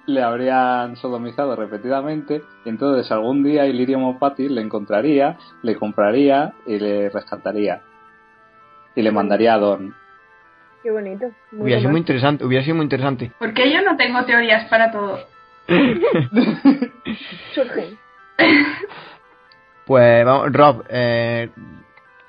le 0.06 0.22
habrían 0.22 0.96
sodomizado 0.96 1.54
repetidamente, 1.54 2.42
y 2.64 2.68
entonces 2.68 3.12
algún 3.12 3.42
día 3.44 3.66
Illyrio 3.66 3.98
Mopatis 3.98 4.50
le 4.50 4.62
encontraría, 4.62 5.36
le 5.62 5.76
compraría 5.76 6.52
y 6.66 6.78
le 6.78 7.10
rescataría. 7.10 7.82
Y 8.96 9.02
le 9.02 9.12
mandaría 9.12 9.54
a 9.54 9.58
Dorn. 9.58 9.94
Qué 10.82 10.90
bonito. 10.90 11.26
Muy 11.52 11.64
Hubiera 11.64 11.80
sido 11.80 11.90
muy 11.92 12.00
interesante, 12.00 12.44
hubiera 12.44 12.64
sido 12.64 12.76
muy 12.76 12.84
interesante. 12.84 13.30
porque 13.38 13.70
yo 13.72 13.82
no 13.82 13.96
tengo 13.96 14.24
teorías 14.24 14.68
para 14.68 14.90
todo. 14.90 15.18
Surgen. 17.54 17.98
Pues 19.90 20.24
vamos, 20.24 20.52
Rob, 20.52 20.84
eh, 20.88 21.50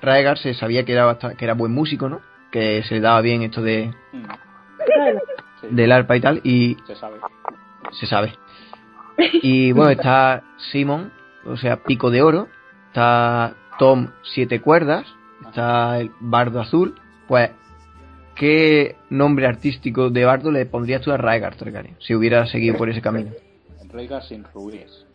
Raegar 0.00 0.36
se 0.36 0.52
sabía 0.52 0.84
que 0.84 0.94
era 0.94 1.04
bastante, 1.04 1.36
que 1.36 1.44
era 1.44 1.54
buen 1.54 1.70
músico, 1.70 2.08
¿no? 2.08 2.20
Que 2.50 2.82
se 2.82 2.94
le 2.94 3.00
daba 3.00 3.20
bien 3.20 3.42
esto 3.42 3.62
de 3.62 3.94
sí, 5.60 5.68
del 5.70 5.92
arpa 5.92 6.16
y 6.16 6.20
tal, 6.20 6.40
y 6.42 6.76
se 6.88 6.96
sabe. 6.96 7.20
se 7.92 8.06
sabe. 8.06 8.32
Y 9.16 9.70
bueno, 9.70 9.90
está 9.90 10.42
Simon, 10.72 11.12
o 11.46 11.56
sea, 11.56 11.84
Pico 11.84 12.10
de 12.10 12.22
Oro, 12.22 12.48
está 12.88 13.54
Tom 13.78 14.08
Siete 14.34 14.60
Cuerdas, 14.60 15.06
está 15.46 16.00
el 16.00 16.10
Bardo 16.18 16.60
Azul. 16.60 16.96
Pues, 17.28 17.50
¿qué 18.34 18.96
nombre 19.08 19.46
artístico 19.46 20.10
de 20.10 20.24
Bardo 20.24 20.50
le 20.50 20.66
pondrías 20.66 21.00
tú 21.00 21.12
a 21.12 21.16
Raegar 21.16 21.54
Targaryen 21.54 21.94
si 22.00 22.12
hubiera 22.16 22.44
seguido 22.48 22.76
por 22.76 22.90
ese 22.90 23.00
camino? 23.00 23.30
Rhaegar 23.88 24.24
sin 24.24 24.42
rubíes. 24.52 25.06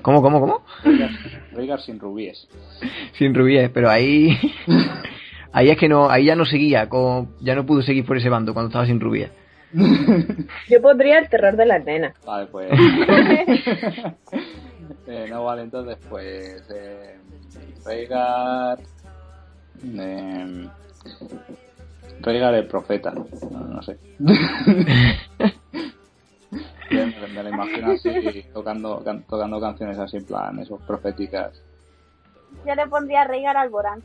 ¿Cómo, 0.00 0.22
cómo, 0.22 0.40
cómo? 0.40 0.62
Rhaegar, 1.52 1.80
sin 1.80 2.00
rubíes. 2.00 2.48
Sin 3.18 3.34
rubíes, 3.34 3.70
pero 3.70 3.90
ahí. 3.90 4.38
ahí 5.52 5.70
es 5.70 5.76
que 5.78 5.88
no, 5.88 6.08
ahí 6.08 6.24
ya 6.24 6.36
no 6.36 6.44
seguía, 6.46 6.88
como, 6.88 7.28
ya 7.40 7.54
no 7.54 7.66
pudo 7.66 7.82
seguir 7.82 8.06
por 8.06 8.16
ese 8.16 8.28
bando 8.28 8.54
cuando 8.54 8.68
estaba 8.68 8.86
sin 8.86 9.00
rubíes. 9.00 9.30
Yo 10.68 10.82
pondría 10.82 11.18
el 11.18 11.28
terror 11.28 11.56
de 11.56 11.66
las 11.66 11.84
nenas. 11.84 12.14
Vale, 12.24 12.46
pues. 12.46 12.70
eh, 15.06 15.26
no 15.30 15.44
vale, 15.44 15.62
entonces, 15.62 15.98
pues. 16.08 16.62
Eh, 16.74 17.18
Rhaegar. 17.84 18.78
Eh, 19.84 20.68
Rhaegar 22.20 22.54
el 22.54 22.66
profeta. 22.66 23.12
No, 23.50 23.60
no 23.60 23.82
sé. 23.82 23.98
Me, 26.92 27.28
me 27.28 27.42
lo 27.42 27.48
imagino 27.48 27.92
así, 27.92 28.44
tocando, 28.52 29.02
can- 29.04 29.22
tocando 29.24 29.60
canciones 29.60 29.98
así, 29.98 30.18
en 30.18 30.26
plan, 30.26 30.58
esos 30.58 30.80
proféticas. 30.82 31.52
Yo 32.66 32.74
le 32.74 32.86
pondría 32.86 33.22
a 33.22 33.28
Rhaegar 33.28 33.56
Alborán. 33.56 34.02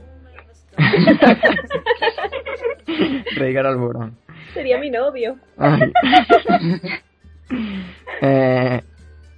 Rhaegar 3.35 3.65
Alborán. 3.65 4.15
Sería 4.53 4.77
mi 4.79 4.89
novio. 4.89 5.37
Eh, 8.21 8.81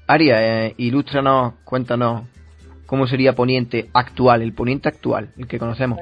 Aria, 0.07 0.65
eh, 0.65 0.73
ilústranos, 0.77 1.53
cuéntanos 1.63 2.23
cómo 2.87 3.05
sería 3.05 3.35
Poniente 3.35 3.91
actual, 3.93 4.41
el 4.41 4.53
Poniente 4.53 4.89
actual, 4.89 5.29
el 5.37 5.45
que 5.47 5.59
conocemos, 5.59 5.99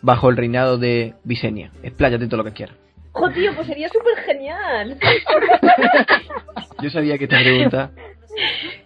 bajo 0.00 0.30
el 0.30 0.38
reinado 0.38 0.78
de 0.78 1.14
Visenya. 1.24 1.72
Expláyate 1.82 2.26
todo 2.26 2.38
lo 2.38 2.44
que 2.44 2.52
quieras. 2.52 2.76
¡Jo, 3.12 3.30
tío! 3.30 3.54
Pues 3.54 3.66
sería 3.66 3.88
súper 3.88 4.16
genial. 4.24 4.98
Yo 6.82 6.90
sabía 6.90 7.18
que 7.18 7.24
esta 7.24 7.40
pregunta. 7.40 7.90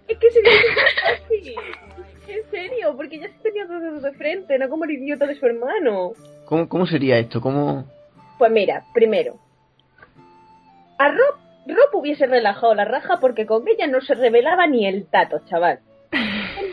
Es 0.09 0.19
que 0.19 0.31
sería 0.31 0.53
súper 0.53 1.19
fácil. 1.19 1.55
En 2.29 2.51
serio, 2.51 2.97
porque 2.97 3.21
ya 3.21 3.29
se 3.29 3.39
tenía 3.43 3.67
dos 3.67 3.81
dedos 3.81 4.03
de 4.03 4.13
frente, 4.13 4.59
no 4.59 4.69
como 4.69 4.85
el 4.85 4.93
idiota 4.93 5.27
de 5.27 5.35
su 5.35 5.47
hermano. 5.47 6.13
¿Cómo, 6.47 6.69
cómo 6.69 6.87
sería 6.87 7.19
esto? 7.19 7.41
¿Cómo.? 7.41 7.85
Pues 8.39 8.51
mira, 8.51 8.85
primero, 8.93 9.39
a 10.99 11.09
Rob, 11.09 11.37
Rob 11.67 12.01
hubiese 12.01 12.27
relajado 12.27 12.75
la 12.75 12.85
raja 12.85 13.19
porque 13.21 13.47
con 13.47 13.67
ella 13.69 13.87
no 13.87 14.01
se 14.01 14.15
revelaba 14.15 14.67
ni 14.67 14.87
el 14.87 15.07
tato, 15.07 15.41
chaval. 15.47 15.81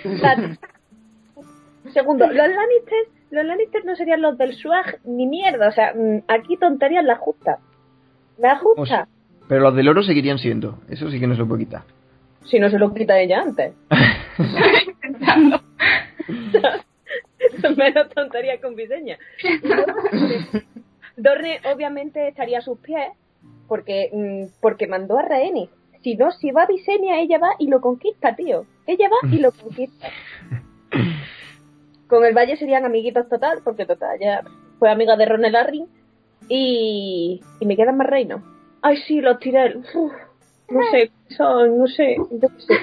El 0.03 0.21
tato. 0.21 0.41
Segundo, 1.93 2.27
los 2.27 2.35
Lannister, 2.35 3.05
los 3.31 3.45
Lannister 3.45 3.83
no 3.85 3.95
serían 3.95 4.21
los 4.21 4.37
del 4.37 4.53
swag 4.53 4.99
ni 5.05 5.25
mierda, 5.27 5.67
o 5.69 5.71
sea, 5.71 5.93
mm, 5.93 6.23
aquí 6.27 6.57
tonterías 6.57 7.03
la 7.03 7.15
justa. 7.15 7.59
La 8.37 8.53
O 8.55 8.59
justa. 8.75 8.85
sea, 8.85 9.07
pero 9.47 9.61
los 9.61 9.75
del 9.75 9.87
oro 9.89 10.03
seguirían 10.03 10.37
siendo. 10.37 10.79
Eso 10.89 11.09
sí 11.09 11.19
que 11.19 11.27
no 11.27 11.33
se 11.35 11.41
lo 11.41 11.47
puede 11.47 11.65
quitar. 11.65 11.81
Si 12.45 12.59
no 12.59 12.69
se 12.69 12.79
lo 12.79 12.93
quita 12.93 13.19
ella 13.19 13.41
antes. 13.41 13.73
Intentando. 14.87 15.61
Menos 17.77 18.09
tontería 18.09 18.59
con 18.61 18.75
Viseña. 18.75 19.17
Dorne 21.17 21.59
obviamente 21.73 22.27
estaría 22.27 22.59
a 22.59 22.61
sus 22.61 22.79
pies 22.79 23.09
porque, 23.67 24.09
mm, 24.13 24.59
porque 24.61 24.87
mandó 24.87 25.17
a 25.17 25.21
Rhaenys. 25.23 25.69
Si 26.01 26.15
no, 26.15 26.31
si 26.31 26.49
va 26.51 26.65
Visenya, 26.65 27.19
ella 27.19 27.37
va 27.37 27.49
y 27.59 27.67
lo 27.67 27.79
conquista, 27.79 28.35
tío. 28.35 28.65
Ella 28.87 29.07
va 29.09 29.29
y 29.31 29.37
lo 29.39 29.51
conquista. 29.61 30.07
Con 32.11 32.25
el 32.25 32.35
Valle 32.35 32.57
serían 32.57 32.83
amiguitos 32.85 33.27
total, 33.29 33.61
porque 33.63 33.85
total, 33.85 34.19
ya 34.19 34.43
fue 34.77 34.91
amiga 34.91 35.15
de 35.15 35.25
Ronel 35.25 35.55
Arryn. 35.55 35.87
Y, 36.49 37.39
y 37.61 37.65
me 37.65 37.77
quedan 37.77 37.95
más 37.97 38.07
reinos. 38.07 38.41
Ay, 38.81 38.97
sí, 39.07 39.21
los 39.21 39.39
Tyrell. 39.39 39.77
Uf, 39.95 40.11
no 40.69 40.79
sé, 40.91 41.09
son, 41.37 41.77
no 41.77 41.87
sé, 41.87 42.17
yo 42.17 42.49
qué 42.49 42.59
sé. 42.67 42.73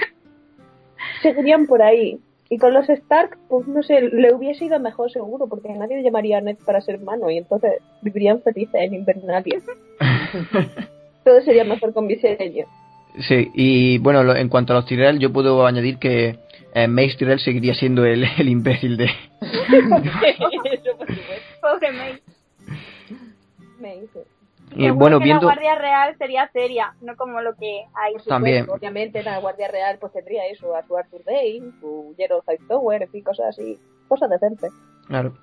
Seguirían 1.23 1.67
por 1.67 1.83
ahí. 1.83 2.19
Y 2.51 2.57
con 2.57 2.73
los 2.73 2.89
Stark, 2.89 3.37
pues 3.51 3.67
no 3.69 3.83
sé, 3.83 4.01
le 4.01 4.33
hubiese 4.33 4.65
ido 4.65 4.81
mejor 4.81 5.11
seguro, 5.13 5.47
porque 5.49 5.69
nadie 5.69 5.99
le 5.99 6.03
llamaría 6.05 6.39
a 6.39 6.41
Ned 6.41 6.57
para 6.65 6.81
ser 6.81 6.95
hermano 6.95 7.29
y 7.31 7.37
entonces 7.37 7.73
vivirían 8.01 8.41
felices 8.41 8.75
en 8.81 8.95
Invernalia. 8.95 9.61
Todo 11.25 11.41
sería 11.43 11.65
mejor 11.65 11.93
con 11.93 12.07
Viseño. 12.07 12.65
Sí, 13.21 13.51
y 13.53 13.99
bueno, 13.99 14.23
lo- 14.23 14.35
en 14.37 14.49
cuanto 14.49 14.73
a 14.73 14.77
los 14.77 14.87
Tyrell, 14.87 15.19
yo 15.19 15.31
puedo 15.33 15.67
añadir 15.67 15.99
que 15.99 16.39
eh, 16.75 16.89
Mace 16.89 17.17
Tyrell 17.19 17.41
seguiría 17.41 17.75
siendo 17.75 18.05
el, 18.05 18.25
el 18.39 18.49
imbécil 18.49 18.97
de. 18.97 19.11
Pobre 21.61 22.23
hizo. 24.03 24.25
Y 24.77 24.83
Seguro 24.83 24.95
bueno, 24.97 25.19
que 25.19 25.25
viendo. 25.25 25.47
la 25.47 25.55
Guardia 25.55 25.75
Real 25.77 26.15
sería 26.19 26.49
seria, 26.53 26.95
no 27.01 27.17
como 27.17 27.41
lo 27.41 27.55
que 27.55 27.85
hay. 27.95 28.13
Supuesto, 28.13 28.29
También. 28.29 28.67
Obviamente 28.69 29.23
la 29.23 29.39
Guardia 29.39 29.69
Real 29.69 29.97
pues 29.99 30.13
tendría 30.13 30.47
eso, 30.47 30.77
a 30.77 30.87
su 30.87 30.97
Arthur 30.97 31.25
Dane, 31.25 31.73
su 31.81 32.15
Gerald 32.19 32.43
Hightower, 32.47 33.03
en 33.03 33.09
fin, 33.11 33.25
cosas 33.25 33.47
así. 33.49 33.79
Cosas 34.09 34.29
decentes. 34.29 34.71
Claro. 35.07 35.35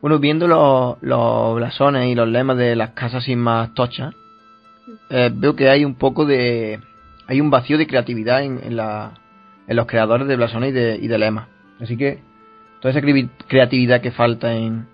Bueno, 0.00 0.18
viendo 0.18 0.46
los, 0.46 0.96
los 1.02 1.54
blasones 1.56 2.06
y 2.08 2.14
los 2.14 2.28
lemas 2.28 2.56
de 2.56 2.76
las 2.76 2.90
casas 2.90 3.24
sin 3.24 3.38
más 3.38 3.74
tochas, 3.74 4.14
eh, 5.10 5.30
veo 5.32 5.54
que 5.54 5.68
hay 5.68 5.84
un 5.84 5.94
poco 5.96 6.24
de. 6.24 6.80
Hay 7.26 7.40
un 7.40 7.50
vacío 7.50 7.76
de 7.76 7.86
creatividad 7.86 8.42
en, 8.42 8.60
en, 8.62 8.76
la, 8.76 9.12
en 9.68 9.76
los 9.76 9.86
creadores 9.86 10.26
de 10.28 10.36
blasones 10.36 10.70
y 10.70 10.72
de, 10.72 10.96
y 10.96 11.08
de 11.08 11.18
lemas. 11.18 11.48
Así 11.80 11.96
que 11.96 12.20
toda 12.80 12.92
esa 12.92 13.00
cre- 13.00 13.28
creatividad 13.48 14.00
que 14.00 14.10
falta 14.12 14.52
en, 14.54 14.86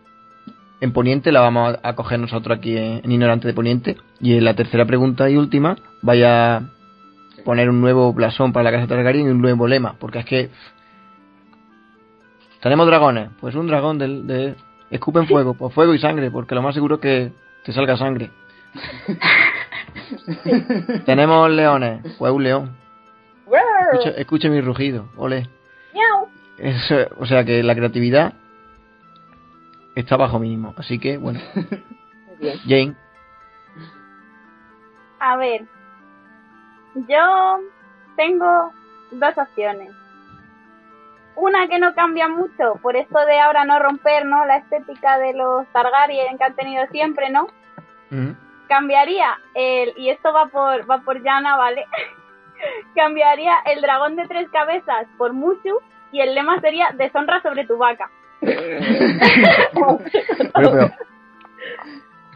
en 0.80 0.92
Poniente 0.92 1.32
la 1.32 1.40
vamos 1.40 1.74
a, 1.82 1.88
a 1.88 1.94
coger 1.94 2.18
nosotros 2.18 2.58
aquí 2.58 2.76
en, 2.76 3.00
en 3.04 3.12
Ignorante 3.12 3.46
de 3.48 3.54
Poniente. 3.54 3.96
Y 4.20 4.36
en 4.36 4.44
la 4.44 4.54
tercera 4.54 4.84
pregunta 4.86 5.28
y 5.30 5.36
última, 5.36 5.76
vaya 6.00 6.56
a 6.56 6.62
poner 7.44 7.68
un 7.70 7.80
nuevo 7.80 8.12
blasón 8.12 8.52
para 8.52 8.64
la 8.64 8.72
casa 8.72 8.86
Targaryen 8.86 9.26
y 9.26 9.30
un 9.30 9.40
nuevo 9.40 9.66
lema. 9.66 9.94
Porque 9.98 10.20
es 10.20 10.24
que 10.24 10.50
Tenemos 12.60 12.86
dragones. 12.86 13.30
Pues 13.40 13.54
un 13.54 13.66
dragón 13.66 13.98
del, 13.98 14.26
de... 14.26 14.54
Escupen 14.90 15.26
fuego. 15.26 15.54
Pues 15.54 15.74
fuego 15.74 15.94
y 15.94 15.98
sangre, 15.98 16.30
porque 16.30 16.54
lo 16.54 16.62
más 16.62 16.74
seguro 16.74 16.96
es 16.96 17.00
que 17.00 17.32
te 17.64 17.72
salga 17.72 17.96
sangre. 17.96 18.30
Tenemos 21.04 21.50
leones. 21.50 22.00
Pues 22.18 22.32
un 22.32 22.42
león. 22.44 22.76
Escucha, 24.16 24.48
mi 24.48 24.60
rugido. 24.60 25.06
Ole. 25.16 25.48
Eso- 26.58 27.08
o 27.18 27.26
sea 27.26 27.44
que 27.44 27.62
la 27.62 27.74
creatividad 27.74 28.34
está 29.94 30.16
bajo 30.16 30.38
mínimo. 30.38 30.74
Así 30.76 30.98
que, 30.98 31.16
bueno. 31.18 31.40
Bien. 32.40 32.58
Jane. 32.66 32.96
A 35.20 35.36
ver, 35.36 35.62
yo 37.08 37.58
tengo 38.16 38.72
dos 39.12 39.38
opciones. 39.38 39.90
Una 41.36 41.66
que 41.68 41.78
no 41.78 41.94
cambia 41.94 42.28
mucho, 42.28 42.74
por 42.82 42.96
esto 42.96 43.18
de 43.24 43.40
ahora 43.40 43.64
no 43.64 43.78
romper, 43.78 44.26
¿no? 44.26 44.44
La 44.44 44.56
estética 44.56 45.18
de 45.18 45.32
los 45.34 45.66
Targaryen 45.68 46.36
que 46.36 46.44
han 46.44 46.54
tenido 46.56 46.84
siempre, 46.90 47.30
¿no? 47.30 47.46
Cambiaría 48.68 49.38
el, 49.54 49.94
y 49.96 50.10
esto 50.10 50.32
va 50.32 50.46
por, 50.46 50.90
va 50.90 50.98
por 51.02 51.22
Yana, 51.22 51.56
¿vale? 51.56 51.86
Cambiaría 52.94 53.58
el 53.66 53.80
dragón 53.80 54.16
de 54.16 54.26
tres 54.28 54.48
cabezas 54.50 55.06
por 55.18 55.32
Mushu 55.32 55.80
y 56.12 56.20
el 56.20 56.34
lema 56.34 56.60
sería 56.60 56.90
deshonra 56.92 57.40
sobre 57.42 57.66
tu 57.66 57.76
vaca. 57.78 58.10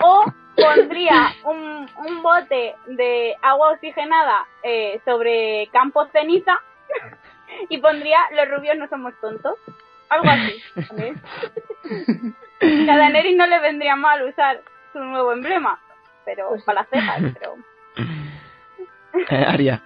O 0.03 0.25
pondría 0.57 1.33
un, 1.45 1.89
un 2.07 2.23
bote 2.23 2.75
de 2.87 3.35
agua 3.43 3.73
oxigenada 3.73 4.47
eh, 4.63 5.01
sobre 5.05 5.69
campos 5.73 6.09
ceniza 6.13 6.59
y 7.69 7.79
pondría 7.79 8.19
los 8.33 8.49
rubios 8.51 8.77
no 8.77 8.89
somos 8.89 9.15
tontos. 9.21 9.55
Algo 10.09 10.29
así. 10.31 10.63
a 12.89 12.97
Daenerys 12.97 13.37
no 13.37 13.47
le 13.47 13.59
vendría 13.59 13.97
mal 13.97 14.23
usar 14.29 14.61
su 14.93 15.01
nuevo 15.01 15.33
emblema, 15.33 15.81
pero 16.25 16.49
Pues 16.51 16.63
para 16.65 16.81
las 16.81 16.89
cejas, 16.91 17.23
pero... 17.35 17.57
eh, 19.31 19.45
Aria. 19.47 19.83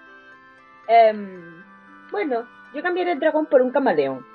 Em, 0.91 1.63
bueno, 2.11 2.45
yo 2.75 2.83
cambiaré 2.83 3.13
el 3.13 3.21
dragón 3.21 3.47
por 3.47 3.63
un 3.63 3.71
camaleón. 3.71 4.27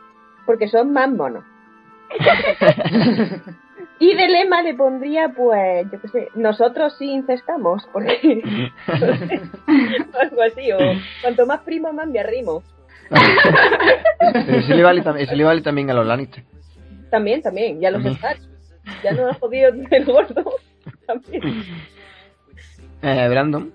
Porque 0.45 0.69
son 0.69 0.93
más 0.93 1.09
monos. 1.09 1.43
y 3.99 4.15
de 4.15 4.27
lema 4.29 4.61
le 4.61 4.73
pondría, 4.75 5.33
pues, 5.35 5.91
yo 5.91 5.99
qué 5.99 6.07
sé, 6.07 6.29
nosotros 6.35 6.95
sí 6.97 7.11
incestamos. 7.11 7.85
Porque. 7.91 8.41
algo 10.21 10.41
así, 10.43 10.71
o 10.71 10.77
cuanto 11.21 11.45
más 11.45 11.59
primo, 11.61 11.91
más 11.91 12.07
me 12.07 12.19
arrimo. 12.19 12.63
Pero 13.09 14.59
ese 14.59 14.75
le, 14.75 14.83
vale, 14.83 15.03
ese 15.17 15.35
le 15.35 15.43
vale 15.43 15.61
también 15.61 15.91
a 15.91 15.93
los 15.93 16.07
Lannister. 16.07 16.43
También, 17.11 17.41
también, 17.41 17.81
ya 17.81 17.91
los. 17.91 18.05
Stark. 18.05 18.39
Ya 19.03 19.11
no 19.11 19.27
has 19.27 19.37
jodido 19.39 19.71
el 19.91 20.05
gordo. 20.05 20.43
También. 21.07 21.41
Eh, 23.01 23.27
Brandon. 23.29 23.73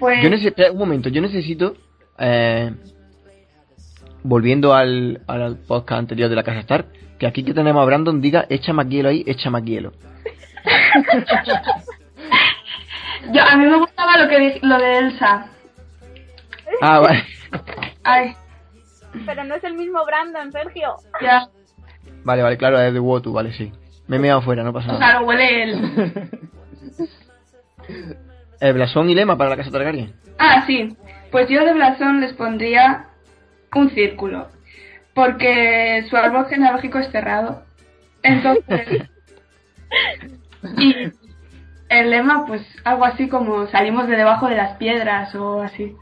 Pues, 0.00 0.22
Yo 0.22 0.30
necesito, 0.30 0.72
un 0.72 0.78
momento, 0.78 1.08
yo 1.10 1.20
necesito, 1.20 1.74
eh, 2.18 2.72
volviendo 4.22 4.72
al, 4.74 5.20
al 5.26 5.56
podcast 5.58 5.98
anterior 6.00 6.28
de 6.30 6.36
la 6.36 6.42
Casa 6.42 6.60
Stark, 6.60 6.86
que 7.18 7.26
aquí 7.26 7.44
que 7.44 7.52
tenemos 7.54 7.82
a 7.82 7.84
Brandon 7.84 8.20
diga, 8.20 8.46
echa 8.48 8.72
más 8.72 8.88
hielo 8.88 9.10
ahí, 9.10 9.22
echa 9.26 9.50
más 9.50 9.62
hielo. 9.62 9.92
yo, 13.32 13.42
a 13.42 13.56
mí 13.56 13.66
me 13.66 13.78
gustaba 13.78 14.16
lo 14.16 14.28
que 14.28 14.58
lo 14.62 14.78
de 14.78 14.98
Elsa. 14.98 15.46
Ah, 16.80 17.00
vale. 17.00 17.24
Ay, 18.02 18.34
Pero 19.26 19.44
no 19.44 19.54
es 19.54 19.64
el 19.64 19.74
mismo 19.74 20.04
Brandon, 20.06 20.50
Sergio. 20.50 20.94
ya, 21.20 21.48
Vale, 22.24 22.42
vale, 22.42 22.56
claro, 22.56 22.80
es 22.80 22.92
de 22.92 23.00
Wotu, 23.00 23.32
vale, 23.32 23.52
sí. 23.52 23.70
Me 24.06 24.16
he 24.16 24.18
meado 24.18 24.42
fuera, 24.42 24.62
no 24.64 24.72
pasa 24.72 24.88
nada. 24.88 24.98
claro, 24.98 25.26
huele 25.26 25.62
él. 25.62 26.30
Eh, 28.60 28.72
blasón 28.72 29.08
y 29.10 29.14
lema 29.14 29.36
para 29.36 29.50
la 29.50 29.56
Casa 29.56 29.70
Targaryen. 29.70 30.12
Ah, 30.38 30.64
sí. 30.66 30.96
Pues 31.30 31.48
yo 31.48 31.64
de 31.64 31.72
blasón 31.72 32.20
les 32.20 32.32
pondría 32.34 33.06
un 33.74 33.90
círculo. 33.90 34.48
Porque 35.14 36.04
su 36.08 36.16
árbol 36.16 36.46
genealógico 36.46 36.98
es 36.98 37.10
cerrado. 37.10 37.62
Entonces. 38.22 39.08
y 40.78 40.94
el 41.88 42.10
lema, 42.10 42.46
pues 42.46 42.62
algo 42.84 43.04
así 43.04 43.28
como 43.28 43.66
salimos 43.68 44.06
de 44.08 44.16
debajo 44.16 44.48
de 44.48 44.56
las 44.56 44.76
piedras 44.76 45.34
o 45.34 45.62
así. 45.62 45.96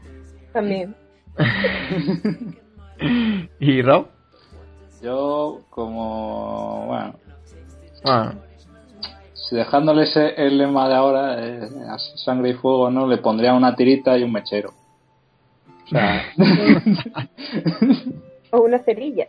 También. 0.53 0.95
¿Y 3.59 3.81
Rob? 3.81 4.07
Yo, 5.01 5.61
como. 5.69 6.85
Bueno, 6.87 7.13
Ah, 8.05 8.33
si 9.49 9.55
dejándole 9.55 10.03
ese, 10.03 10.33
el 10.37 10.57
lema 10.57 10.87
de 10.87 10.95
ahora, 10.95 11.35
eh, 11.43 11.67
a 11.89 11.97
sangre 11.97 12.51
y 12.51 12.53
fuego, 12.53 12.89
¿no? 12.91 13.07
Le 13.07 13.17
pondría 13.17 13.53
una 13.53 13.75
tirita 13.75 14.17
y 14.17 14.23
un 14.23 14.31
mechero. 14.31 14.69
O 15.85 15.87
sea. 15.89 16.23
O 18.51 18.61
una 18.61 18.79
cerilla. 18.79 19.27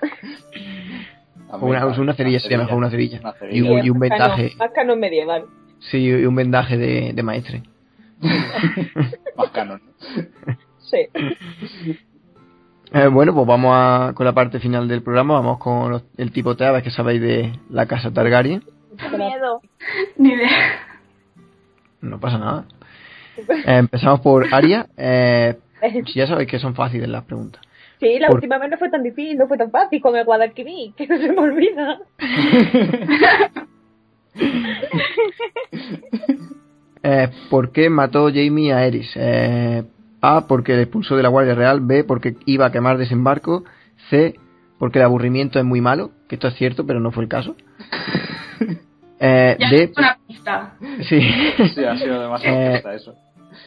una, 1.61 1.87
una 1.87 2.15
cerilla 2.15 2.41
sería 2.41 2.57
mejor, 2.59 2.75
una 2.79 2.89
cerilla. 2.91 3.21
Una 3.21 3.31
Y 3.31 3.39
cerilla. 3.39 3.71
un, 3.73 3.85
y 3.87 3.91
vendaje, 3.91 4.53
Más 4.59 4.71
canon 4.75 4.99
medieval. 4.99 5.45
sí, 5.91 5.99
y 5.99 6.25
un 6.25 6.35
vendaje 6.35 6.79
de, 6.79 7.13
de 7.13 7.23
maestre. 7.23 7.63
Más 9.37 9.51
canon. 9.53 9.83
Sí. 10.91 11.07
Eh, 12.93 13.07
bueno, 13.09 13.35
pues 13.35 13.47
vamos 13.47 13.73
a, 13.75 14.13
con 14.15 14.25
la 14.25 14.33
parte 14.33 14.59
final 14.59 14.89
del 14.89 15.03
programa, 15.03 15.35
vamos 15.35 15.59
con 15.59 15.91
los- 15.91 16.05
el 16.17 16.33
tipo 16.33 16.57
T, 16.57 16.65
a 16.65 16.73
ver 16.73 16.83
qué 16.83 16.91
sabéis 16.91 17.21
de 17.21 17.53
la 17.69 17.85
Casa 17.87 18.11
Targaryen. 18.11 18.65
Qué 18.99 19.17
miedo. 19.17 19.61
Ni 20.17 20.33
idea. 20.33 20.49
No 22.01 22.19
pasa 22.21 22.39
nada. 22.39 22.65
Eh, 23.49 23.79
empezamos 23.79 24.21
por 24.21 24.53
Aria. 24.53 24.87
Eh, 24.99 25.57
ya 26.15 26.27
sabéis 26.27 26.49
que 26.51 26.59
son 26.59 26.75
fáciles 26.75 27.09
las 27.09 27.25
preguntas. 27.25 27.63
Sí, 27.99 28.19
la 28.19 28.27
Por- 28.27 28.37
última 28.37 28.59
vez 28.59 28.71
no 28.71 28.77
fue 28.77 28.91
tan 28.91 29.03
difícil, 29.03 29.39
no 29.39 29.47
fue 29.49 29.57
tan 29.57 29.71
fácil 29.71 30.01
con 30.03 30.15
el 30.17 30.25
Guadalquivir, 30.27 30.93
que 30.97 31.07
no 31.07 31.17
se 31.17 31.33
me 31.33 31.39
olvida. 31.41 31.99
Eh, 37.03 37.29
¿Por 37.49 37.73
qué 37.73 37.89
mató 37.89 38.27
Jamie 38.27 38.73
a 38.75 38.85
Eris? 38.87 39.11
Eh, 39.15 39.83
A, 40.21 40.47
porque 40.47 40.75
le 40.77 40.83
expulsó 40.83 41.17
de 41.17 41.23
la 41.23 41.31
Guardia 41.31 41.55
Real. 41.55 41.81
B, 41.81 42.05
porque 42.05 42.37
iba 42.45 42.67
a 42.67 42.73
quemar 42.73 42.99
desembarco. 42.99 43.65
C, 44.11 44.35
porque 44.79 44.99
el 44.99 45.07
aburrimiento 45.07 45.59
es 45.59 45.65
muy 45.65 45.81
malo. 45.81 46.11
Que 46.29 46.35
esto 46.35 46.49
es 46.49 46.55
cierto, 46.57 46.85
pero 46.87 47.01
no 47.01 47.11
fue 47.11 47.23
el 47.23 47.29
caso. 47.31 47.57
Eh, 49.23 49.55
Ya 49.61 49.69
D, 49.71 49.83
es 49.83 49.99
una 49.99 50.19
pista. 50.27 50.77
sí. 51.07 51.21
Sí, 51.75 51.85
ha 51.85 51.95
sido 51.99 52.23
demasiado 52.23 52.57
Eh, 52.59 52.71
corta 52.81 52.95
eso. 52.95 53.15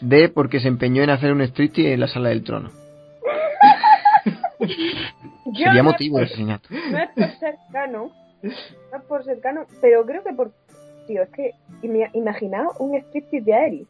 D, 0.02 0.30
porque 0.30 0.60
se 0.60 0.68
empeñó 0.68 1.04
en 1.04 1.12
hacer 1.12 1.32
un 1.32 1.42
striptease 1.42 1.94
en 1.94 2.00
la 2.00 2.08
sala 2.08 2.30
del 2.30 2.44
trono. 2.44 2.72
Yo 4.60 5.66
Sería 5.66 5.84
no, 5.84 5.92
motivo 5.92 6.18
de 6.18 6.24
asesinato. 6.26 6.70
no 6.72 6.98
es 6.98 7.10
por 7.12 7.30
cercano, 7.40 8.12
no 8.42 8.50
es 8.98 9.04
por 9.08 9.24
cercano, 9.24 9.66
pero 9.82 10.04
creo 10.06 10.24
que 10.24 10.34
por... 10.34 10.52
Tío, 11.06 11.22
es 11.22 11.30
que 11.30 11.52
ima- 11.84 12.10
imaginaos 12.14 12.74
un 12.80 12.96
striptease 12.98 13.46
de 13.46 13.54
Aerys. 13.54 13.88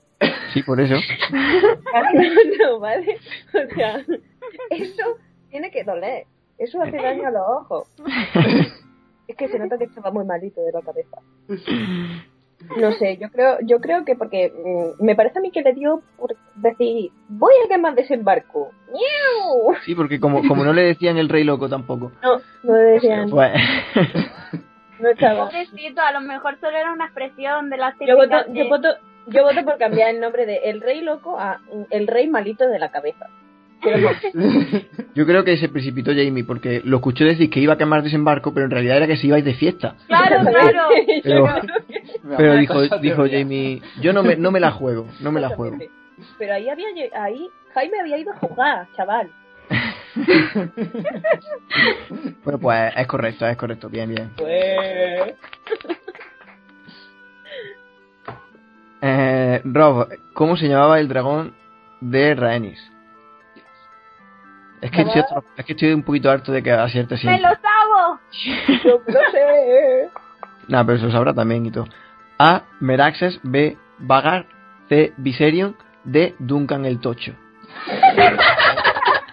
Sí, 0.54 0.64
por 0.64 0.82
eso. 0.82 0.96
no, 2.60 2.80
¿vale? 2.80 3.18
O 3.54 3.76
sea, 3.76 4.00
eso 4.70 5.18
tiene 5.50 5.70
que 5.72 5.84
doler. 5.84 6.26
Eso 6.58 6.82
hace 6.82 6.98
daño 6.98 7.28
a 7.28 7.32
los 7.32 7.42
ojos. 7.48 7.88
Es 9.28 9.36
que 9.36 9.48
se 9.48 9.60
nota 9.60 9.78
que 9.78 9.86
estaba 9.86 10.12
muy 10.12 10.26
malito 10.26 10.62
de 10.62 10.72
la 10.72 10.82
cabeza. 10.82 11.18
No 12.78 12.92
sé, 12.94 13.18
yo 13.18 13.30
creo, 13.30 13.58
yo 13.62 13.80
creo 13.80 14.06
que 14.06 14.16
porque 14.16 14.52
mm, 14.52 15.04
me 15.04 15.16
parece 15.16 15.40
a 15.40 15.42
mí 15.42 15.52
que 15.52 15.62
le 15.62 15.74
dio 15.74 16.02
por 16.18 16.36
decir, 16.56 17.12
voy 17.28 17.54
a 17.64 17.68
quemar 17.68 17.94
desembarco. 17.96 18.72
¡Miau! 18.88 19.76
Sí, 19.84 19.96
porque 19.96 20.20
como, 20.20 20.48
como 20.48 20.64
no 20.64 20.74
le 20.74 20.84
decían 20.84 21.18
el 21.18 21.30
rey 21.30 21.44
loco 21.44 21.68
tampoco. 21.68 22.12
No, 22.22 22.40
no 22.64 22.74
decían, 22.74 23.30
Pues, 23.30 23.54
no 25.00 25.10
estaba. 25.10 25.46
Pobrecito, 25.46 26.02
a 26.02 26.12
lo 26.12 26.22
mejor 26.22 26.58
solo 26.60 26.78
era 26.78 26.94
una 26.94 27.06
expresión 27.06 27.70
de 27.70 27.78
las 27.78 27.96
Yo 28.00 28.16
voto, 28.16 28.38
yo 28.54 28.70
voto, 28.70 28.88
yo 29.28 29.44
voto 29.44 29.66
por 29.66 29.78
cambiar 29.78 30.10
el 30.12 30.20
nombre 30.22 30.46
de 30.46 30.58
el 30.66 30.82
rey 30.82 31.02
loco 31.02 31.38
a 31.38 31.60
el 31.90 32.08
rey 32.08 32.28
malito 32.28 32.68
de 32.68 32.80
la 32.80 32.92
cabeza. 32.92 33.28
Yo 35.16 35.26
creo 35.26 35.44
que 35.44 35.58
se 35.58 35.70
precipitó 35.70 36.12
Jamie 36.12 36.44
porque 36.44 36.82
lo 36.84 36.98
escuchó 36.98 37.26
decir 37.26 37.50
que 37.50 37.60
iba 37.60 37.74
a 37.74 37.78
quemar 37.78 38.04
desembarco, 38.04 38.54
pero 38.54 38.66
en 38.66 38.72
realidad 38.72 38.98
era 38.98 39.08
que 39.08 39.18
se 39.18 39.28
ibais 39.28 39.46
de 39.46 39.54
fiesta. 39.54 39.96
Claro, 40.08 40.52
claro. 41.24 41.62
Pero, 42.38 42.56
dijo, 42.56 42.82
dijo. 43.00 43.26
Jamie, 43.30 43.82
yo 44.02 44.14
no 44.14 44.24
me, 44.24 44.36
no 44.36 44.52
me 44.52 44.60
la 44.60 44.72
juego, 44.72 45.08
no 45.20 45.32
me 45.32 45.42
la 45.42 45.50
juego. 45.50 45.78
Pero 46.38 46.54
ahí 46.54 46.70
había 46.70 46.88
ahí 47.16 47.50
Jaime 47.74 48.00
había 48.00 48.18
ido 48.18 48.32
a 48.32 48.38
jugar, 48.38 48.88
chaval. 48.96 49.30
Bueno, 52.44 52.60
pues 52.60 52.94
es 52.96 53.08
correcto, 53.08 53.48
es 53.48 53.58
correcto, 53.58 53.90
bien, 53.90 54.10
bien. 54.10 54.30
Pues... 54.38 55.34
Eh, 59.02 59.62
Rob, 59.64 60.08
¿cómo 60.34 60.56
se 60.56 60.68
llamaba 60.68 61.00
el 61.00 61.08
dragón 61.08 61.56
de 62.00 62.36
Rhaenys? 62.36 62.93
Es 64.84 64.92
que, 64.92 65.02
estoy, 65.02 65.24
es 65.58 65.66
que 65.66 65.74
estoy 65.74 65.94
un 65.94 66.04
poquito 66.04 66.30
harto 66.30 66.52
de 66.52 66.62
que 66.62 66.72
acierte 66.72 67.16
¡Me 67.16 67.22
siempre. 67.22 67.42
lo 67.42 67.50
sabo! 67.56 68.20
Yo 68.84 69.02
no 69.08 69.20
sé. 69.32 70.10
Nah, 70.68 70.84
pero 70.86 71.00
se 71.00 71.06
lo 71.06 71.12
sabrá 71.12 71.34
también 71.34 71.66
y 71.66 71.72
todo. 71.72 71.88
A. 72.38 72.64
Meraxes. 72.82 73.40
B. 73.44 73.78
Vagar. 74.00 74.46
C. 74.90 75.14
Viserion. 75.18 75.76
D. 76.04 76.36
Duncan 76.40 76.86
el 76.86 77.00
Tocho. 77.00 77.34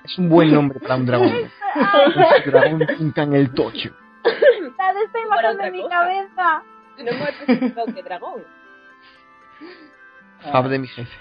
es 0.05 0.19
un 0.19 0.29
buen 0.29 0.53
nombre 0.55 0.79
para 0.79 0.95
un 0.97 1.07
dragón. 1.07 1.33
El 2.45 2.51
dragón 2.51 2.87
Duncan 2.99 3.35
el 3.35 3.53
Tocho. 3.55 3.91
La 4.79 4.93
de 4.93 5.03
esta 5.05 5.21
imagen 5.21 5.57
de 5.59 5.71
mi 5.71 5.83
cosa. 5.83 5.95
cabeza. 5.97 6.63
No 6.99 7.11
hemos 7.11 7.29
especificado 7.29 7.87
qué 7.95 8.03
dragón. 8.03 8.43
Fab 10.53 10.69
de 10.69 10.79
mi 10.79 10.89
jefe. 10.89 11.17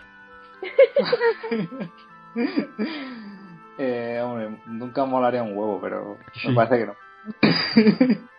Eh, 3.82 4.20
hombre, 4.22 4.50
nunca 4.68 5.06
molaría 5.06 5.42
un 5.42 5.58
huevo, 5.58 5.80
pero 5.82 6.18
Sí. 6.34 6.50
me 6.50 6.56
parece 6.56 6.78
que 6.80 6.86
no. 6.86 6.96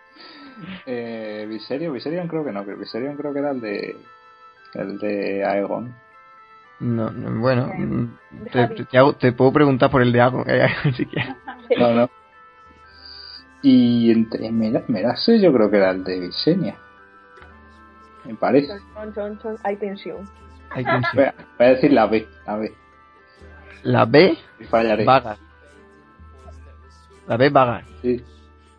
eh, 0.85 1.45
Viserion, 1.49 1.93
Viserion 1.93 2.27
creo 2.27 2.43
que 2.45 2.51
no, 2.51 2.65
que 2.65 2.75
Viserion 2.75 3.15
creo 3.17 3.33
que 3.33 3.39
era 3.39 3.51
el 3.51 3.61
de 3.61 3.95
el 4.75 4.97
de 4.99 5.43
Aegon. 5.43 5.93
No, 6.79 7.09
no, 7.11 7.39
bueno, 7.39 7.67
mm, 7.77 8.17
te, 8.51 8.67
te- 8.69 8.85
te 8.85 8.97
hago- 8.97 9.13
te 9.13 9.31
puedo 9.33 9.51
preguntar 9.53 9.91
por 9.91 10.01
el 10.01 10.11
de 10.11 10.21
Agon, 10.21 10.43
eh, 10.47 10.67
si 10.95 11.05
quieres. 11.05 11.35
No, 11.77 11.93
no. 11.93 12.09
Y 13.63 14.11
entre 14.11 14.51
Mera- 14.51 14.83
Meraxes 14.87 15.41
yo 15.41 15.53
creo 15.53 15.69
que 15.69 15.77
era 15.77 15.91
el 15.91 16.03
de 16.03 16.19
Visenya. 16.19 16.75
Me 18.25 18.33
parece. 18.35 18.73
Hay 19.63 19.75
tensión. 19.77 20.27
Hay 20.71 20.83
Voy 20.83 21.23
a, 21.25 21.33
voy 21.57 21.67
a 21.67 21.69
decir 21.69 21.91
la 21.91 22.05
B, 22.07 22.27
la 22.47 22.55
B. 22.57 22.73
La 23.83 24.05
B, 24.05 24.37
Y 24.59 24.63
fallaré. 24.65 25.03
Vagar. 25.05 25.37
La 27.27 27.37
B, 27.37 27.49
Vagar. 27.49 27.83
Sí. 28.01 28.21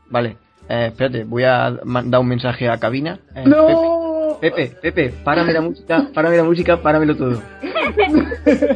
Vale. 0.08 0.36
Eh, 0.68 0.86
espérate, 0.86 1.24
voy 1.24 1.44
a 1.44 1.78
mandar 1.84 2.20
un 2.20 2.28
mensaje 2.28 2.68
a 2.68 2.78
cabina. 2.78 3.18
Eh, 3.34 3.42
¡No! 3.46 4.38
Pepe, 4.40 4.68
Pepe, 4.80 4.92
Pepe, 4.92 5.14
párame 5.24 5.52
la 5.52 5.60
música, 5.60 6.08
párame 6.14 6.36
la 6.36 6.44
música, 6.44 6.76
páramelo 6.80 7.16
todo. 7.16 7.42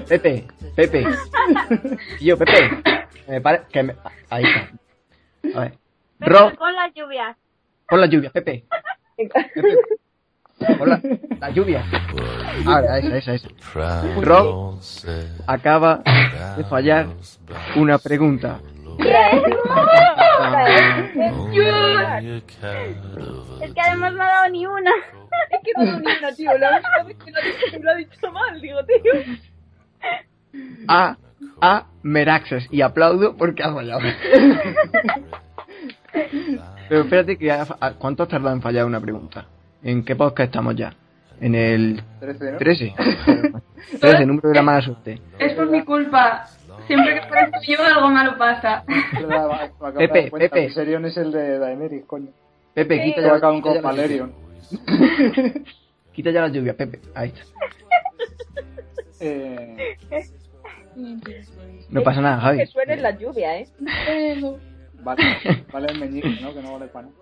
Pepe, 0.08 0.46
Pepe. 0.76 1.06
Yo, 2.20 2.36
Pepe. 2.36 2.70
Que 3.26 3.32
me 3.32 3.40
pare- 3.40 3.62
que 3.72 3.82
me- 3.82 3.96
Ahí 4.30 4.44
está. 4.44 5.58
A 5.58 5.60
ver. 5.62 5.72
Ro, 6.20 6.52
Con 6.56 6.72
las 6.74 6.92
lluvias. 6.94 7.36
pon 7.88 8.00
la 8.00 8.06
lluvia, 8.06 8.30
Pepe. 8.30 8.64
Pepe. 9.16 9.30
Pon 10.78 10.88
la, 11.40 11.50
lluvia. 11.50 11.84
Ahora, 12.66 12.98
esa, 12.98 13.16
esa, 13.18 13.34
esa. 13.34 13.48
Rob 14.20 14.78
acaba 15.46 16.02
de 16.56 16.64
fallar 16.64 17.06
una 17.76 17.98
pregunta. 17.98 18.60
Es 23.60 23.72
que 23.72 23.80
además 23.80 24.12
no 24.14 24.22
ha 24.22 24.26
dado 24.28 24.48
ni 24.50 24.66
una. 24.66 24.90
Es 25.50 25.60
que 25.62 25.72
no 25.76 25.84
ni 25.84 26.06
una, 26.06 26.32
tío. 26.34 26.56
La 26.58 26.70
única 26.70 27.04
vez 27.04 27.16
que 27.22 27.30
lo 27.30 27.38
ha 27.38 27.42
dicho, 27.44 27.66
que 27.70 27.78
lo 27.78 27.90
ha 27.90 27.94
dicho 27.94 28.32
mal, 28.32 28.60
digo, 28.60 28.78
tío. 28.86 29.12
A, 30.88 31.16
a 31.60 31.86
Meraxes. 32.02 32.66
Y 32.70 32.80
aplaudo 32.80 33.36
porque 33.36 33.62
has 33.62 33.74
fallado. 33.74 34.00
Pero 36.88 37.02
espérate, 37.02 37.36
que 37.36 37.52
ha- 37.52 37.66
¿cuánto 37.98 38.22
has 38.22 38.28
tardado 38.30 38.54
en 38.56 38.62
fallar 38.62 38.86
una 38.86 39.00
pregunta? 39.00 39.44
¿En 39.86 40.04
qué 40.04 40.16
podcast 40.16 40.48
estamos 40.48 40.74
ya? 40.74 40.92
En 41.40 41.54
el 41.54 42.02
13, 42.18 42.52
¿no? 42.52 42.58
13. 42.58 42.94
13, 44.00 44.26
número 44.26 44.48
de 44.48 44.54
la 44.56 44.62
mala 44.62 44.82
suerte. 44.82 45.20
Es 45.38 45.52
por 45.52 45.70
mi 45.70 45.84
culpa. 45.84 46.44
Siempre 46.88 47.14
que 47.14 47.20
aparezco 47.20 47.60
yo 47.68 47.84
algo 47.84 48.08
malo 48.08 48.36
pasa. 48.36 48.82
Pepe, 49.96 50.32
Pepe. 50.36 50.66
Viserion 50.66 51.04
es 51.04 51.16
el 51.16 51.30
de 51.30 51.60
Daenerys, 51.60 52.04
coño. 52.04 52.30
Pepe, 52.74 53.00
quita 53.00 53.20
ya, 53.20 53.40
con 53.40 53.58
quita 53.62 53.68
ya 53.68 53.74
la 53.76 53.80
Valerion. 53.82 54.32
Quita 56.12 56.30
ya 56.32 56.40
la 56.40 56.48
lluvia, 56.48 56.74
Pepe. 56.76 56.98
Ahí 57.14 57.28
está. 57.28 57.42
Eh, 59.20 59.96
No 61.90 62.02
pasa 62.02 62.20
nada, 62.22 62.36
Que 62.38 62.56
Javi. 62.58 62.66
suene 62.66 62.96
la 62.96 63.10
lluvia, 63.12 63.58
¿eh? 63.60 63.68
vale, 65.04 65.22
vale 65.72 65.86
el 65.92 66.00
meñique, 66.00 66.40
¿no? 66.42 66.52
Que 66.52 66.62
no 66.62 66.72
vale 66.72 66.86
para 66.88 67.06
nada. 67.06 67.16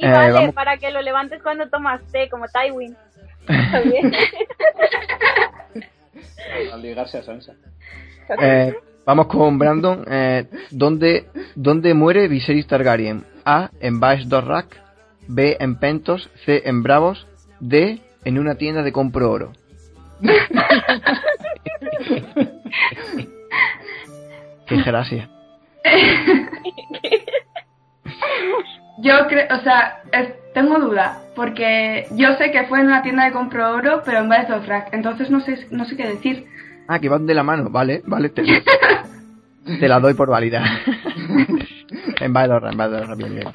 Y 0.00 0.06
Eh, 0.06 0.10
vale, 0.10 0.32
vamos. 0.32 0.54
para 0.54 0.78
que 0.78 0.90
lo 0.90 1.02
levantes 1.02 1.42
cuando 1.42 1.68
tomas 1.68 2.00
té, 2.10 2.28
como 2.30 2.46
Tywin. 2.48 2.96
También. 3.46 4.12
Al 6.72 6.82
ligarse 6.82 7.18
a 7.18 7.22
Sansa. 7.22 7.52
Eh, 8.40 8.74
vamos 9.04 9.26
con 9.26 9.58
Brandon. 9.58 10.04
Eh, 10.08 10.46
¿dónde, 10.70 11.26
¿Dónde 11.54 11.92
muere 11.94 12.28
Viserys 12.28 12.66
Targaryen? 12.66 13.24
A. 13.44 13.70
En 13.80 14.00
Baes 14.00 14.28
Dorrak. 14.28 14.76
B. 15.28 15.56
En 15.60 15.76
Pentos. 15.78 16.30
C. 16.44 16.62
En 16.64 16.82
Bravos. 16.82 17.26
D. 17.60 18.00
En 18.24 18.38
una 18.38 18.54
tienda 18.56 18.82
de 18.82 18.92
compro 18.92 19.30
oro. 19.30 19.52
Qué 24.66 24.76
gracia. 24.82 25.28
Yo 29.00 29.12
creo, 29.28 29.46
o 29.56 29.60
sea, 29.62 30.02
es- 30.12 30.34
tengo 30.52 30.78
duda, 30.78 31.18
porque 31.36 32.06
yo 32.16 32.34
sé 32.36 32.50
que 32.50 32.64
fue 32.64 32.80
en 32.80 32.86
una 32.86 33.02
tienda 33.02 33.24
de 33.24 33.32
compro 33.32 33.72
oro, 33.74 34.02
pero 34.04 34.18
en 34.18 34.28
vez 34.28 34.48
de 34.48 34.54
Dothraki, 34.54 34.94
entonces 34.96 35.30
no 35.30 35.40
sé, 35.40 35.66
no 35.70 35.84
sé 35.84 35.96
qué 35.96 36.06
decir. 36.08 36.46
Ah, 36.88 36.98
que 36.98 37.08
van 37.08 37.26
de 37.26 37.34
la 37.34 37.42
mano. 37.44 37.70
Vale, 37.70 38.02
vale. 38.06 38.30
Te, 38.30 38.42
te 39.80 39.88
la 39.88 40.00
doy 40.00 40.14
por 40.14 40.28
válida. 40.28 40.64
en 42.20 42.32
Dorrak, 42.32 42.72
en 42.72 42.78
Dorrak, 42.78 43.16
bien, 43.16 43.34
bien. 43.36 43.48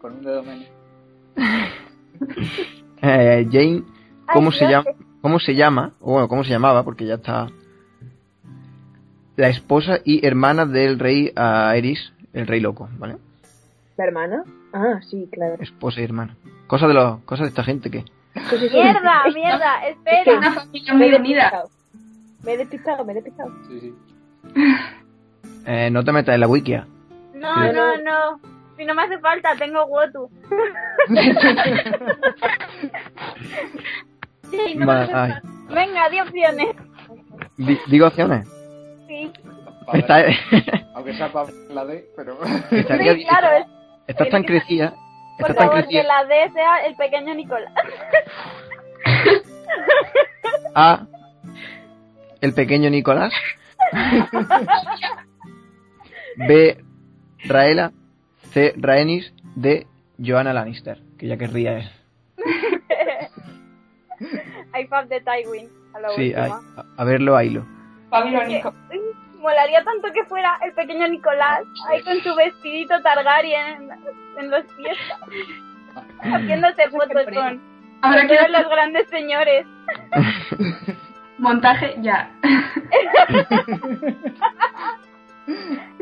Con 0.00 0.14
un 0.14 0.22
dedo 0.24 0.42
menos. 0.42 0.66
Eh, 3.02 3.48
Jane, 3.50 3.82
¿cómo 4.30 4.50
Ay, 4.50 4.58
se 4.58 4.68
llama? 4.68 4.84
¿Cómo 5.22 5.38
se 5.38 5.54
llama? 5.54 5.92
O 6.00 6.12
bueno, 6.12 6.28
¿cómo 6.28 6.44
se 6.44 6.50
llamaba? 6.50 6.82
Porque 6.84 7.06
ya 7.06 7.14
está. 7.14 7.48
La 9.36 9.48
esposa 9.48 10.00
y 10.04 10.26
hermana 10.26 10.66
del 10.66 10.98
rey 10.98 11.32
Aerys, 11.34 12.12
el 12.34 12.46
rey 12.46 12.60
loco, 12.60 12.90
¿vale? 12.98 13.16
¿La 14.00 14.06
hermana? 14.06 14.44
Ah, 14.72 14.98
sí, 15.02 15.28
claro. 15.30 15.56
Esposa 15.60 16.00
y 16.00 16.04
hermana. 16.04 16.34
Cosa 16.66 16.88
de 16.88 16.94
los, 16.94 17.20
cosas 17.24 17.44
de 17.44 17.48
esta 17.50 17.62
gente 17.62 17.90
que. 17.90 18.02
Mierda, 18.72 19.24
mierda, 19.34 19.86
Es 19.86 19.94
espera. 19.94 20.38
una 20.38 20.52
familia 20.54 20.94
Me 20.94 20.98
muy 21.04 21.14
he 21.14 21.18
unida. 21.18 21.42
despistado. 21.42 21.70
Me 22.42 22.52
he 22.52 22.56
despistado, 22.56 23.04
me 23.04 23.12
he 23.12 23.14
despistado. 23.16 23.50
Sí, 23.68 23.78
sí. 23.80 23.94
Eh, 25.66 25.90
no 25.92 26.02
te 26.02 26.12
metas 26.12 26.34
en 26.34 26.40
la 26.40 26.48
wikia. 26.48 26.86
No, 27.34 27.54
Sí. 27.56 27.60
no, 27.74 27.96
no. 27.98 28.40
Si 28.78 28.86
no 28.86 28.94
me 28.94 29.02
hace 29.02 29.18
falta, 29.18 29.54
tengo 29.58 29.84
Wotu. 29.84 30.30
Sí, 34.50 34.74
no 34.76 34.86
me 34.86 34.92
hace 34.92 35.12
falta. 35.12 35.42
Venga, 35.74 36.08
di 36.08 36.20
opciones. 36.20 36.68
Di- 37.58 37.78
digo 37.88 38.06
opciones. 38.06 38.48
Sí, 39.06 39.30
Aunque 40.94 41.12
sea 41.14 41.30
para 41.30 41.50
la 41.68 41.84
D, 41.84 42.06
pero. 42.16 42.38
estaría 42.70 43.12
sí 43.12 43.16
bien. 43.18 43.28
claro. 43.28 43.56
es- 43.58 43.79
Estás 44.10 44.28
tan 44.28 44.42
crecida. 44.42 44.90
Por 45.38 45.50
Estás 45.50 45.56
tan 45.56 45.68
favor, 45.68 45.88
que 45.88 46.02
la 46.02 46.24
D 46.24 46.50
sea 46.52 46.84
el 46.86 46.96
pequeño 46.96 47.32
Nicolás. 47.34 47.72
A. 50.74 51.06
El 52.40 52.54
pequeño 52.54 52.88
Nicolás. 52.88 53.34
B. 56.36 56.82
Raela. 57.44 57.92
C. 58.52 58.72
Rhaenys. 58.76 59.32
D. 59.54 59.86
Joanna 60.18 60.54
Lannister. 60.54 60.98
Que 61.18 61.26
ya 61.28 61.36
querría 61.36 61.78
es. 61.78 61.90
I 64.74 64.86
fab 64.86 65.06
de 65.08 65.20
Tywin. 65.20 65.68
A 65.94 66.00
la 66.00 66.08
Sí, 66.16 66.32
a, 66.32 66.60
a 66.96 67.04
verlo, 67.04 67.36
ahilo. 67.36 67.66
Babilónico. 68.08 68.74
Uy, 68.90 68.98
Molaría 69.40 69.82
tanto 69.84 70.12
que 70.12 70.24
fuera 70.24 70.58
el 70.62 70.72
pequeño 70.74 71.08
Nicolás 71.08 71.62
ahí 71.88 72.02
con 72.02 72.20
su 72.20 72.34
vestidito 72.34 73.00
Targaryen 73.02 73.90
en, 73.90 73.90
en 74.38 74.50
los 74.50 74.64
pies, 74.76 74.98
haciéndose 76.20 76.88
fotos 76.90 77.24
con, 77.24 77.60
Habrá 78.02 78.20
con 78.20 78.28
que 78.28 78.36
todos 78.36 78.50
los 78.50 78.68
grandes 78.68 79.08
señores. 79.08 79.66
montaje 81.38 81.96
ya. 82.00 82.30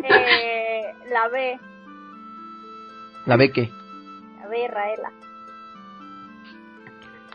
Eh, 0.02 0.94
la 1.10 1.28
B, 1.28 1.58
La 3.26 3.36
B 3.36 3.52
que. 3.52 3.70
la 4.40 4.48
B, 4.48 4.68
Raela. 4.68 5.10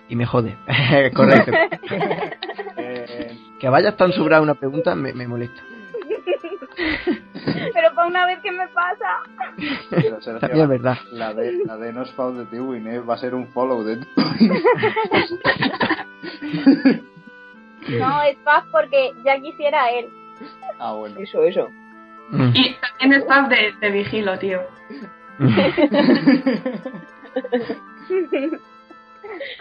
Y 0.10 0.16
me 0.16 0.26
jode. 0.26 0.56
Correcto. 1.14 1.52
Eh, 2.76 3.38
Que 3.60 3.70
vayas 3.70 3.96
tan 3.96 4.12
sobrada 4.14 4.42
una 4.42 4.56
pregunta 4.56 4.96
me, 4.96 5.14
me 5.14 5.28
molesta. 5.28 5.62
Pero 7.74 7.94
para 7.96 8.08
una 8.08 8.26
vez 8.26 8.40
que 8.42 8.52
me 8.52 8.68
pasa, 8.70 9.06
pero 9.90 10.22
Sergio, 10.22 10.40
También 10.40 10.64
es 10.64 10.70
verdad. 10.70 10.98
La 11.12 11.34
D, 11.34 11.60
la 11.66 11.78
D 11.78 11.92
no 11.94 12.04
es 12.04 12.12
foul 12.12 12.38
de 12.38 12.46
Tywin, 12.46 12.88
eh, 12.88 13.00
va 13.00 13.16
a 13.16 13.18
ser 13.18 13.36
un 13.36 13.48
follow 13.48 13.84
de 13.84 13.98
no 17.90 18.24
es 18.24 18.38
fab 18.44 18.64
porque 18.72 19.12
ya 19.26 19.40
quisiera 19.42 19.92
él. 19.92 20.08
Ah, 20.80 20.94
bueno. 20.94 21.20
Eso, 21.20 21.44
eso. 21.44 21.68
Mm. 22.30 22.52
Y 22.54 22.76
también 23.00 23.22
staff 23.22 23.50
de, 23.50 23.74
de 23.80 23.92
vigilo, 23.92 24.40
tío. 24.40 24.62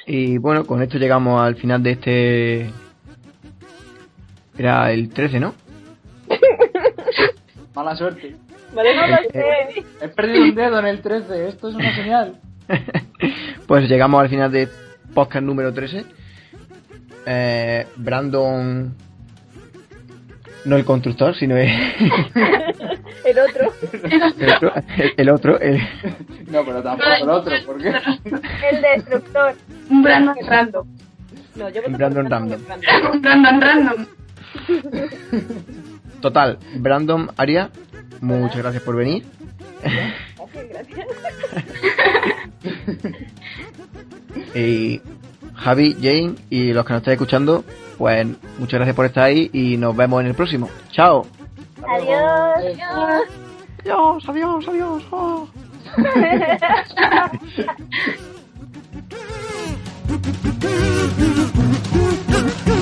Y 0.06 0.38
bueno, 0.38 0.64
con 0.64 0.82
esto 0.82 0.98
llegamos 0.98 1.40
al 1.40 1.56
final 1.56 1.82
de 1.82 1.90
este. 1.92 2.70
Era 4.58 4.92
el 4.92 5.08
13, 5.08 5.40
¿no? 5.40 5.54
Mala 7.74 7.96
suerte. 7.96 8.36
Vale, 8.74 8.94
no 8.96 9.06
lo 9.06 9.14
Eh, 9.16 9.28
sé. 9.32 9.84
He 10.04 10.08
perdido 10.08 10.44
un 10.44 10.54
dedo 10.54 10.78
en 10.78 10.86
el 10.86 11.00
13. 11.00 11.48
Esto 11.48 11.68
es 11.68 11.74
una 11.74 11.94
señal. 11.94 12.40
Pues 13.66 13.88
llegamos 13.88 14.20
al 14.20 14.28
final 14.28 14.50
de 14.50 14.68
podcast 15.14 15.44
número 15.44 15.72
13. 15.72 16.04
Eh, 17.26 17.86
Brandon. 17.96 18.94
No 20.64 20.76
el 20.76 20.84
constructor, 20.84 21.34
sino 21.36 21.56
el, 21.56 21.68
El 23.24 23.38
otro. 23.38 23.72
el 24.10 24.22
otro. 24.52 24.72
El, 24.96 25.14
el 25.16 25.28
otro, 25.30 25.60
el- 25.60 25.80
No, 26.50 26.64
pero 26.64 26.82
tampoco 26.82 27.10
el 27.20 27.28
otro. 27.30 27.54
¿Por 27.66 27.78
qué? 27.82 27.88
El 28.70 28.82
destructor. 28.82 29.54
Un 29.90 30.02
Brandon 30.02 30.36
random. 30.46 30.86
No, 31.56 31.68
yo 31.68 31.82
voto 31.82 31.96
Brandon 31.96 32.30
Random. 32.30 32.60
Brandon. 32.64 33.12
Un 33.12 33.22
Brandon 33.22 33.60
random. 33.60 34.06
Total, 36.22 36.58
Brandon 36.76 37.30
Aria, 37.36 37.70
muchas 38.20 38.56
gracias 38.56 38.82
por 38.82 38.96
venir. 38.96 39.24
Gracias. 39.82 41.06
Y 44.54 45.00
Javi, 45.54 45.94
Jane 45.94 46.34
y 46.50 46.72
los 46.72 46.84
que 46.84 46.92
nos 46.92 47.00
estáis 47.00 47.14
escuchando, 47.14 47.64
pues 47.98 48.26
muchas 48.58 48.78
gracias 48.78 48.96
por 48.96 49.06
estar 49.06 49.24
ahí 49.24 49.50
y 49.52 49.76
nos 49.76 49.96
vemos 49.96 50.20
en 50.20 50.28
el 50.28 50.34
próximo. 50.34 50.68
Chao. 50.90 51.26
Adiós. 51.82 52.78
Adiós, 53.80 54.28
adiós, 54.28 54.68
adiós. 54.68 55.02
oh. 55.10 55.48
Adiós. 55.96 57.66